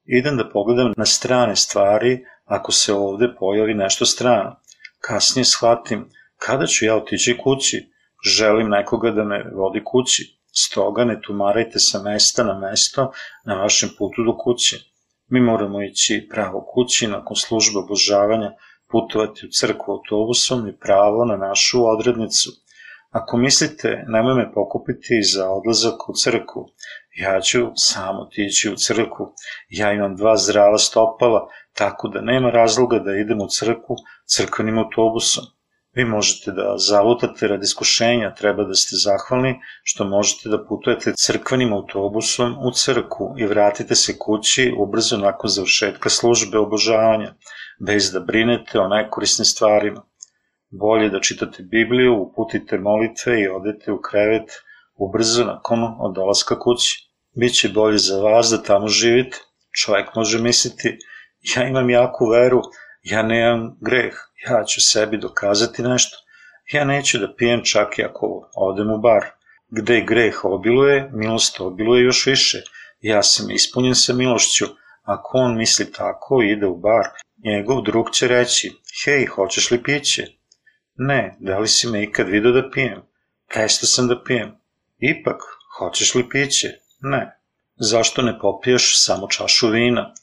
Idem 0.05 0.37
da 0.37 0.49
pogledam 0.49 0.93
na 0.97 1.05
strane 1.05 1.55
stvari 1.55 2.25
ako 2.45 2.71
se 2.71 2.93
ovde 2.93 3.35
pojavi 3.39 3.73
nešto 3.73 4.05
strano. 4.05 4.55
Kasnije 4.99 5.45
shvatim 5.45 6.09
kada 6.37 6.65
ću 6.65 6.85
ja 6.85 6.95
otići 6.95 7.37
kući, 7.43 7.89
želim 8.37 8.69
nekoga 8.69 9.11
da 9.11 9.23
me 9.23 9.43
vodi 9.55 9.81
kući. 9.83 10.39
Stoga 10.51 11.05
ne 11.05 11.21
tumarajte 11.21 11.79
sa 11.79 12.01
mesta 12.01 12.43
na 12.43 12.59
mesto 12.59 13.11
na 13.45 13.55
vašem 13.55 13.89
putu 13.97 14.23
do 14.23 14.37
kuće. 14.37 14.92
Mi 15.33 15.41
moramo 15.41 15.83
ići 15.83 16.27
pravo 16.31 16.65
kući 16.73 17.07
nakon 17.07 17.35
službe 17.35 17.79
obožavanja, 17.79 18.51
putovati 18.91 19.45
u 19.45 19.49
crkvu 19.49 19.93
autobusom 19.93 20.67
i 20.67 20.77
pravo 20.79 21.25
na 21.25 21.37
našu 21.37 21.77
odrednicu. 21.93 22.49
Ako 23.09 23.37
mislite, 23.37 24.03
nemoj 24.07 24.35
me 24.35 24.53
pokupiti 24.53 25.21
za 25.33 25.49
odlazak 25.49 26.09
u 26.09 26.13
crkvu, 26.23 26.65
ja 27.21 27.41
ću 27.41 27.59
samo 27.75 28.21
otići 28.21 28.69
u 28.69 28.75
crkvu. 28.75 29.25
Ja 29.69 29.93
imam 29.93 30.15
dva 30.15 30.37
zdrava 30.37 30.77
stopala, 30.77 31.47
tako 31.73 32.07
da 32.07 32.21
nema 32.21 32.49
razloga 32.49 32.99
da 32.99 33.11
idem 33.11 33.41
u 33.41 33.47
crkvu 33.47 33.95
crkvenim 34.35 34.77
autobusom. 34.77 35.43
Vi 35.95 36.05
možete 36.05 36.51
da 36.51 36.75
zalutate 36.77 37.47
radi 37.47 37.63
iskušenja, 37.63 38.33
treba 38.35 38.63
da 38.63 38.73
ste 38.73 38.95
zahvalni 38.95 39.59
što 39.83 40.05
možete 40.05 40.49
da 40.49 40.65
putujete 40.65 41.13
crkvenim 41.17 41.73
autobusom 41.73 42.55
u 42.67 42.71
crku 42.71 43.35
i 43.37 43.45
vratite 43.45 43.95
se 43.95 44.17
kući 44.19 44.73
ubrzo 44.77 45.17
nakon 45.17 45.49
završetka 45.49 46.09
službe 46.09 46.57
obožavanja, 46.57 47.35
bez 47.87 48.11
da 48.11 48.19
brinete 48.19 48.79
o 48.79 48.87
nekorisnim 48.87 49.45
stvarima. 49.45 50.01
Bolje 50.71 51.09
da 51.09 51.21
čitate 51.21 51.63
Bibliju, 51.63 52.13
uputite 52.21 52.77
molitve 52.77 53.41
i 53.41 53.47
odete 53.47 53.91
u 53.91 54.01
krevet 54.01 54.49
ubrzo 54.95 55.45
nakon 55.45 55.83
odolaska 55.99 56.59
kući. 56.59 57.09
Biće 57.39 57.69
bolje 57.69 57.97
za 57.97 58.21
vas 58.21 58.49
da 58.49 58.63
tamo 58.63 58.87
živite. 58.87 59.37
Čovjek 59.83 60.15
može 60.15 60.41
misliti, 60.41 60.97
ja 61.55 61.67
imam 61.67 61.89
jaku 61.89 62.25
veru, 62.29 62.61
ja 63.03 63.23
nemam 63.23 63.77
greh, 63.81 64.13
ja 64.47 64.63
ću 64.63 64.81
sebi 64.81 65.17
dokazati 65.17 65.81
nešto. 65.81 66.17
Ja 66.73 66.83
neću 66.83 67.19
da 67.19 67.35
pijem 67.35 67.61
čak 67.63 67.99
i 67.99 68.03
ako 68.03 68.49
odem 68.55 68.91
u 68.91 68.97
bar. 68.97 69.25
Gde 69.69 70.01
greh 70.01 70.45
obiluje, 70.45 71.09
milost 71.13 71.59
obiluje 71.59 72.03
još 72.03 72.25
više. 72.25 72.61
Ja 73.01 73.23
sam 73.23 73.51
ispunjen 73.51 73.95
sa 73.95 74.13
milošću. 74.13 74.65
Ako 75.03 75.37
on 75.37 75.57
misli 75.57 75.91
tako 75.91 76.41
i 76.41 76.51
ide 76.51 76.65
u 76.65 76.77
bar, 76.77 77.05
njegov 77.45 77.81
drug 77.81 78.11
će 78.11 78.27
reći, 78.27 78.71
hej, 79.05 79.25
hoćeš 79.25 79.71
li 79.71 79.83
piće? 79.83 80.27
Ne, 80.95 81.35
da 81.39 81.59
li 81.59 81.67
si 81.67 81.87
me 81.87 82.03
ikad 82.03 82.27
vidio 82.29 82.51
da 82.51 82.69
pijem? 82.69 83.01
Prestao 83.53 83.87
sam 83.87 84.07
da 84.07 84.23
pijem. 84.23 84.55
Ipak, 84.99 85.41
hoćeš 85.77 86.15
li 86.15 86.29
piće? 86.29 86.67
Ne. 87.01 87.39
Zašto 87.75 88.21
ne 88.21 88.39
popiješ 88.39 89.05
samo 89.05 89.27
čašu 89.27 89.67
vina? 89.67 90.13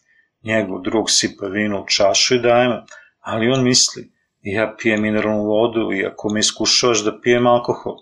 Njegov 0.42 0.82
drug 0.82 1.10
sipa 1.10 1.46
vino 1.46 1.82
u 1.82 1.86
čašu 1.86 2.34
i 2.34 2.38
daje 2.38 2.82
ali 3.20 3.50
on 3.50 3.64
misli, 3.64 4.12
ja 4.42 4.74
pijem 4.78 5.02
mineralnu 5.02 5.44
vodu 5.44 5.92
i 5.92 6.06
ako 6.06 6.28
me 6.28 6.40
iskušavaš 6.40 7.04
da 7.04 7.20
pijem 7.20 7.46
alkohol, 7.46 7.96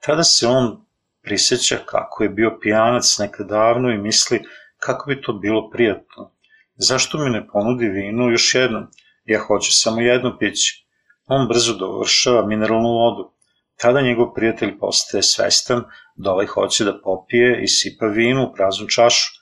tada 0.00 0.24
se 0.24 0.46
on 0.46 0.84
prisjeća 1.22 1.78
kako 1.86 2.22
je 2.22 2.28
bio 2.28 2.58
pijanac 2.62 3.18
nekad 3.18 3.48
davno 3.48 3.90
i 3.90 3.98
misli 3.98 4.42
kako 4.78 5.08
bi 5.08 5.22
to 5.22 5.32
bilo 5.32 5.70
prijatno. 5.70 6.30
Zašto 6.76 7.18
mi 7.18 7.30
ne 7.30 7.48
ponudi 7.48 7.88
vino 7.88 8.30
još 8.30 8.54
jednom? 8.54 8.86
Ja 9.24 9.40
hoću 9.40 9.70
samo 9.72 10.00
jedno 10.00 10.38
piće. 10.38 10.84
On 11.26 11.48
brzo 11.48 11.74
dovršava 11.74 12.46
mineralnu 12.46 12.88
vodu. 12.88 13.32
Tada 13.80 14.00
njegov 14.00 14.34
prijatelj 14.34 14.78
postaje 14.78 15.22
svestan 15.22 15.84
da 16.16 16.32
ovaj 16.32 16.46
hoće 16.46 16.84
da 16.84 17.00
popije 17.00 17.62
i 17.62 17.68
sipa 17.68 18.06
vino 18.06 18.44
u 18.44 18.54
praznu 18.54 18.86
čašu. 18.86 19.32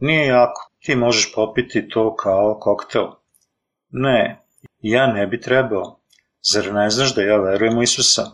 Nije 0.00 0.26
jako, 0.26 0.69
ti 0.84 0.96
možeš 0.96 1.32
popiti 1.34 1.88
to 1.88 2.16
kao 2.16 2.58
koktel. 2.60 3.06
Ne, 3.90 4.44
ja 4.78 5.06
ne 5.06 5.26
bi 5.26 5.40
trebao. 5.40 6.00
Zar 6.52 6.72
ne 6.72 6.90
znaš 6.90 7.14
da 7.14 7.22
ja 7.22 7.36
verujem 7.36 7.78
u 7.78 7.82
Isusa? 7.82 8.26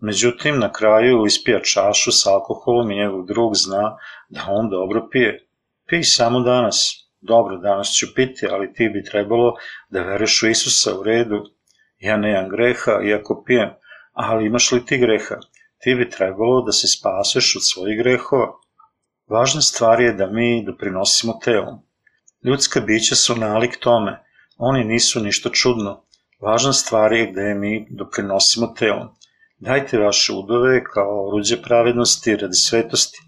Međutim, 0.00 0.58
na 0.58 0.72
kraju 0.72 1.26
ispija 1.26 1.60
čašu 1.60 2.12
s 2.12 2.26
alkoholom 2.26 2.90
i 2.90 2.96
njegov 2.96 3.26
drug 3.26 3.54
zna 3.54 3.96
da 4.28 4.46
on 4.48 4.70
dobro 4.70 5.08
pije. 5.10 5.46
Pij 5.88 6.02
samo 6.02 6.40
danas. 6.40 6.98
Dobro, 7.20 7.56
danas 7.56 7.94
ću 7.98 8.06
piti, 8.14 8.46
ali 8.50 8.72
ti 8.72 8.88
bi 8.88 9.04
trebalo 9.04 9.54
da 9.90 10.02
veruješ 10.02 10.42
u 10.42 10.48
Isusa 10.48 10.98
u 10.98 11.02
redu. 11.02 11.44
Ja 11.98 12.16
nemam 12.16 12.48
greha, 12.48 13.00
iako 13.08 13.42
pijem, 13.46 13.70
ali 14.12 14.46
imaš 14.46 14.72
li 14.72 14.86
ti 14.86 14.98
greha? 14.98 15.36
Ti 15.78 15.94
bi 15.94 16.10
trebalo 16.10 16.62
da 16.62 16.72
se 16.72 16.88
spaseš 16.88 17.56
od 17.56 17.62
svojih 17.64 17.98
grehova. 17.98 18.61
Važna 19.32 19.60
stvar 19.62 20.00
je 20.00 20.12
da 20.12 20.26
mi 20.26 20.64
doprinosimo 20.64 21.38
telom. 21.44 21.78
Ljudska 22.44 22.80
bića 22.80 23.14
su 23.14 23.36
nalik 23.36 23.76
tome, 23.80 24.18
oni 24.58 24.84
nisu 24.84 25.20
ništa 25.20 25.50
čudno. 25.50 26.04
Važna 26.40 26.72
stvar 26.72 27.12
je 27.12 27.30
gde 27.30 27.54
mi 27.54 27.86
doprinosimo 27.90 28.66
telom. 28.78 29.08
Dajte 29.58 29.98
vaše 29.98 30.32
udove 30.32 30.84
kao 30.84 31.28
oruđe 31.28 31.62
pravednosti 31.62 32.36
radi 32.36 32.54
svetosti. 32.54 33.18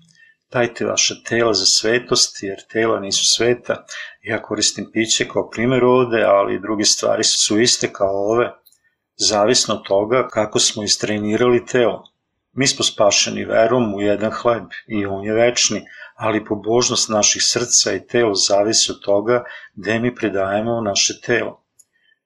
Dajte 0.52 0.84
vaše 0.84 1.14
tela 1.28 1.54
za 1.54 1.64
svetost, 1.66 2.42
jer 2.42 2.56
tela 2.72 3.00
nisu 3.00 3.24
sveta. 3.24 3.84
Ja 4.22 4.42
koristim 4.42 4.90
piće 4.92 5.28
kao 5.28 5.50
primjer 5.50 5.84
ovde, 5.84 6.22
ali 6.22 6.60
druge 6.60 6.84
stvari 6.84 7.24
su 7.24 7.60
iste 7.60 7.92
kao 7.92 8.32
ove. 8.32 8.52
Zavisno 9.16 9.74
od 9.74 9.86
toga 9.86 10.28
kako 10.28 10.58
smo 10.58 10.82
istrenirali 10.82 11.66
telo. 11.66 12.13
Mi 12.54 12.66
smo 12.66 12.84
spašeni 12.84 13.44
verom 13.44 13.94
u 13.94 14.00
jedan 14.00 14.30
hleb 14.30 14.64
i 14.86 15.06
on 15.06 15.24
je 15.24 15.34
večni, 15.34 15.82
ali 16.14 16.44
pobožnost 16.44 17.08
naših 17.08 17.42
srca 17.42 17.92
i 17.92 18.06
telo 18.06 18.34
zavisi 18.34 18.92
od 18.92 19.00
toga 19.00 19.44
gde 19.74 19.98
mi 19.98 20.14
predajemo 20.14 20.80
naše 20.80 21.20
telo. 21.20 21.64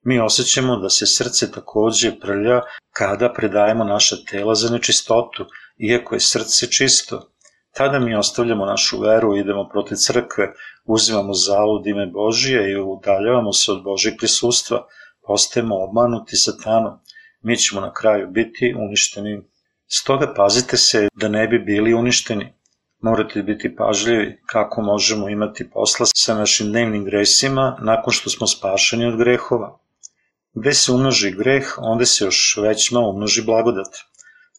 Mi 0.01 0.19
osjećamo 0.19 0.75
da 0.75 0.89
se 0.89 1.05
srce 1.05 1.51
takođe 1.51 2.19
prlja 2.19 2.61
kada 2.93 3.33
predajemo 3.33 3.83
naša 3.83 4.15
tela 4.29 4.55
za 4.55 4.69
nečistotu, 4.69 5.45
iako 5.77 6.15
je 6.15 6.19
srce 6.19 6.67
čisto. 6.67 7.31
Tada 7.73 7.99
mi 7.99 8.15
ostavljamo 8.15 8.65
našu 8.65 8.99
veru, 8.99 9.37
idemo 9.37 9.69
protiv 9.69 9.95
crkve, 9.95 10.53
uzimamo 10.85 11.33
zalud 11.33 11.87
ime 11.87 12.07
Božije 12.07 12.71
i 12.71 12.75
udaljavamo 12.75 13.53
se 13.53 13.71
od 13.71 13.83
Božih 13.83 14.13
prisustva, 14.17 14.87
postajemo 15.27 15.83
obmanuti 15.83 16.35
satanom. 16.35 16.99
Mi 17.41 17.57
ćemo 17.57 17.81
na 17.81 17.93
kraju 17.93 18.27
biti 18.27 18.75
uništeni. 18.77 19.41
Stoga 19.91 20.33
pazite 20.33 20.77
se 20.77 21.07
da 21.13 21.27
ne 21.27 21.47
bi 21.47 21.59
bili 21.59 21.93
uništeni. 21.93 22.53
Morate 23.01 23.43
biti 23.43 23.75
pažljivi 23.75 24.41
kako 24.45 24.81
možemo 24.81 25.29
imati 25.29 25.69
posla 25.69 26.05
sa 26.15 26.35
našim 26.35 26.67
dnevnim 26.69 27.05
gresima 27.05 27.77
nakon 27.81 28.13
što 28.13 28.29
smo 28.29 28.47
spašeni 28.47 29.05
od 29.05 29.17
grehova. 29.17 29.79
Gde 30.53 30.73
se 30.73 30.91
umnoži 30.91 31.31
greh, 31.31 31.73
onda 31.77 32.05
se 32.05 32.25
još 32.25 32.57
većma 32.61 32.99
umnoži 32.99 33.41
blagodat. 33.45 33.87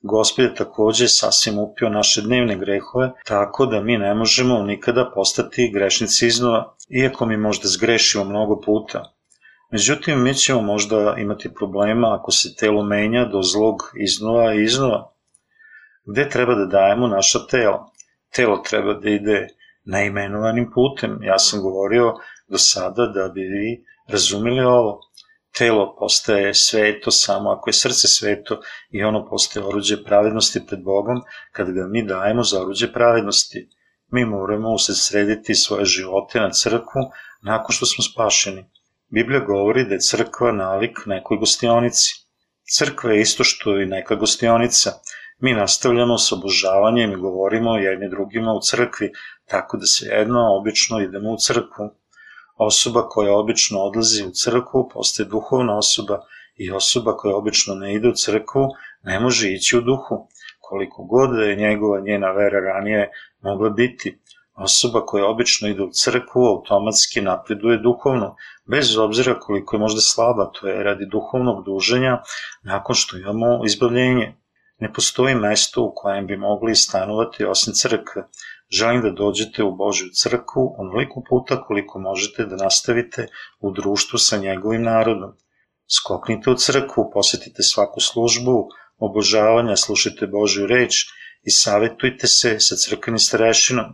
Gospod 0.03 0.45
je 0.45 0.55
takođe 0.55 1.09
sasvim 1.09 1.59
upio 1.59 1.89
naše 1.89 2.23
dnevne 2.23 2.57
grehove, 2.57 3.11
tako 3.25 3.67
da 3.67 3.81
mi 3.81 3.99
ne 3.99 4.15
možemo 4.15 4.63
nikada 4.63 5.11
postati 5.15 5.71
grešnici 5.75 6.27
iznova, 6.27 6.75
iako 7.03 7.27
mi 7.27 7.37
možda 7.37 7.69
zgrešimo 7.69 8.25
mnogo 8.25 8.61
puta. 8.61 9.15
Međutim, 9.73 10.23
mi 10.23 10.35
ćemo 10.35 10.63
možda 10.63 11.15
imati 11.19 11.55
problema 11.55 12.17
ako 12.21 12.31
se 12.31 12.55
telo 12.55 12.85
menja 12.85 13.25
do 13.25 13.43
zlog 13.43 13.77
iznova 13.97 14.55
i 14.55 14.63
iznova. 14.65 15.11
Gde 16.05 16.29
treba 16.29 16.55
da 16.55 16.67
dajemo 16.67 17.09
naša 17.09 17.47
tela? 17.51 17.87
Telo 18.35 18.57
treba 18.57 18.95
da 18.95 19.11
ide 19.11 19.47
neimenovanim 19.85 20.71
putem. 20.75 21.23
Ja 21.23 21.39
sam 21.39 21.63
govorio 21.63 22.15
do 22.49 22.59
sada 22.59 23.07
da 23.07 23.29
bi 23.29 23.41
vi 23.41 23.85
razumeli 24.09 24.61
ovo 24.61 25.01
telo 25.59 25.97
postaje 25.99 26.55
sveto 26.55 27.11
samo 27.11 27.51
ako 27.51 27.71
je 27.71 27.75
srce 27.75 28.09
sveto 28.09 28.61
i 28.91 29.03
ono 29.03 29.29
postaje 29.29 29.67
oruđe 29.67 30.05
pravednosti 30.05 30.67
pred 30.67 30.83
Bogom 30.83 31.23
kad 31.53 31.71
ga 31.71 31.87
mi 31.87 32.07
dajemo 32.07 32.43
za 32.43 32.61
oruđe 32.63 32.93
pravednosti. 32.93 33.69
Mi 34.13 34.25
moramo 34.25 34.73
usredsrediti 34.73 35.55
svoje 35.55 35.85
živote 35.85 36.41
na 36.41 36.51
crkvu 36.51 37.01
nakon 37.43 37.73
što 37.73 37.87
smo 37.87 38.05
spašeni. 38.05 38.65
Biblija 39.09 39.41
govori 39.41 39.85
da 39.85 39.95
je 39.95 40.01
crkva 40.01 40.53
nalik 40.53 40.99
nekoj 41.07 41.37
gostionici. 41.37 42.11
Crkva 42.77 43.13
je 43.13 43.21
isto 43.21 43.45
što 43.45 43.81
i 43.81 43.87
neka 43.87 44.15
gostionica. 44.15 44.91
Mi 45.43 45.53
nastavljamo 45.55 46.19
s 46.19 46.33
obožavanjem 46.33 47.13
i 47.13 47.17
govorimo 47.17 47.77
jedni 47.77 48.09
drugima 48.11 48.53
u 48.53 48.61
crkvi, 48.61 49.13
tako 49.47 49.77
da 49.77 49.87
se 49.87 50.07
jedno 50.07 50.57
obično 50.57 51.01
idemo 51.01 51.31
u 51.31 51.37
crkvu. 51.37 51.91
Osoba 52.57 53.09
koja 53.09 53.37
obično 53.37 53.79
odlazi 53.81 54.25
u 54.27 54.31
crkvu 54.31 54.89
postaje 54.93 55.29
duhovna 55.29 55.79
osoba 55.79 56.21
i 56.57 56.71
osoba 56.71 57.17
koja 57.17 57.37
obično 57.37 57.75
ne 57.75 57.95
ide 57.95 58.09
u 58.09 58.13
crkvu 58.13 58.69
ne 59.03 59.21
može 59.21 59.53
ići 59.53 59.79
u 59.79 59.81
duhu, 59.81 60.29
koliko 60.61 61.03
god 61.03 61.31
da 61.31 61.43
je 61.43 61.57
njegova 61.57 62.01
njena 62.01 62.33
vera 62.33 62.61
ranije 62.61 63.11
mogla 63.41 63.71
biti. 63.71 64.19
Osoba 64.55 65.07
koja 65.07 65.27
obično 65.27 65.69
ide 65.69 65.83
u 65.83 65.91
crkvu 65.93 66.47
automatski 66.47 67.21
napreduje 67.21 67.79
duhovno, 67.79 68.37
bez 68.71 68.97
obzira 68.99 69.39
koliko 69.39 69.77
je 69.77 69.81
možda 69.81 70.01
slaba, 70.01 70.51
to 70.53 70.69
je 70.69 70.83
radi 70.85 71.07
duhovnog 71.07 71.65
duženja 71.65 72.23
nakon 72.63 72.95
što 72.95 73.17
imamo 73.17 73.65
izbavljenje. 73.65 74.40
Ne 74.81 74.93
postoji 74.93 75.35
mesto 75.35 75.83
u 75.83 75.93
kojem 75.95 76.27
bi 76.27 76.37
mogli 76.37 76.75
stanovati 76.75 77.45
osim 77.45 77.75
crkve. 77.75 78.23
Želim 78.71 79.03
da 79.03 79.11
dođete 79.11 79.63
u 79.63 79.77
Božju 79.77 80.09
crkvu 80.15 80.75
onoliko 80.79 81.23
puta 81.29 81.63
koliko 81.63 81.99
možete 81.99 82.45
da 82.45 82.57
nastavite 82.57 83.27
u 83.61 83.73
društvu 83.73 84.19
sa 84.19 84.37
njegovim 84.37 84.83
narodom. 84.83 85.33
Skoknite 85.97 86.51
u 86.51 86.55
crkvu, 86.55 87.11
posetite 87.15 87.63
svaku 87.63 88.01
službu, 88.01 88.69
obožavanja, 88.99 89.77
slušajte 89.77 90.27
Božju 90.27 90.67
reč 90.67 90.95
i 91.43 91.51
savjetujte 91.51 92.27
se 92.27 92.61
sa 92.61 92.77
crkvenim 92.77 93.19
starešinom 93.19 93.87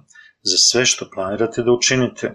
za 0.42 0.56
sve 0.56 0.84
što 0.86 1.10
planirate 1.14 1.62
da 1.62 1.72
učinite. 1.72 2.34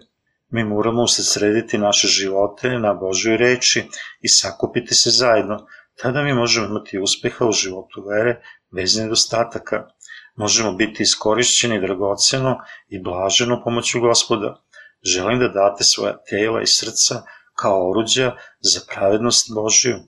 Mi 0.49 0.63
moramo 0.63 1.07
se 1.07 1.23
srediti 1.23 1.77
naše 1.77 2.07
živote 2.07 2.69
na 2.69 2.93
Božoj 2.93 3.37
reči 3.37 3.83
i 4.21 4.27
sakupiti 4.27 4.95
se 4.95 5.09
zajedno, 5.09 5.65
tada 5.99 6.23
mi 6.23 6.33
možemo 6.33 6.65
imati 6.67 6.99
uspeha 6.99 7.45
u 7.45 7.51
životu 7.51 8.03
vere 8.09 8.41
bez 8.71 8.97
nedostataka 8.97 9.87
možemo 10.35 10.73
biti 10.73 11.03
iskorišćeni 11.03 11.81
dragoceno 11.81 12.57
i 12.87 13.03
blaženo 13.03 13.61
pomoću 13.63 13.99
gospoda. 13.99 14.63
Želim 15.03 15.39
da 15.39 15.47
date 15.47 15.83
svoja 15.83 16.17
tela 16.29 16.61
i 16.61 16.67
srca 16.67 17.21
kao 17.55 17.89
oruđa 17.89 18.35
za 18.59 18.79
pravednost 18.93 19.53
Božiju. 19.55 19.99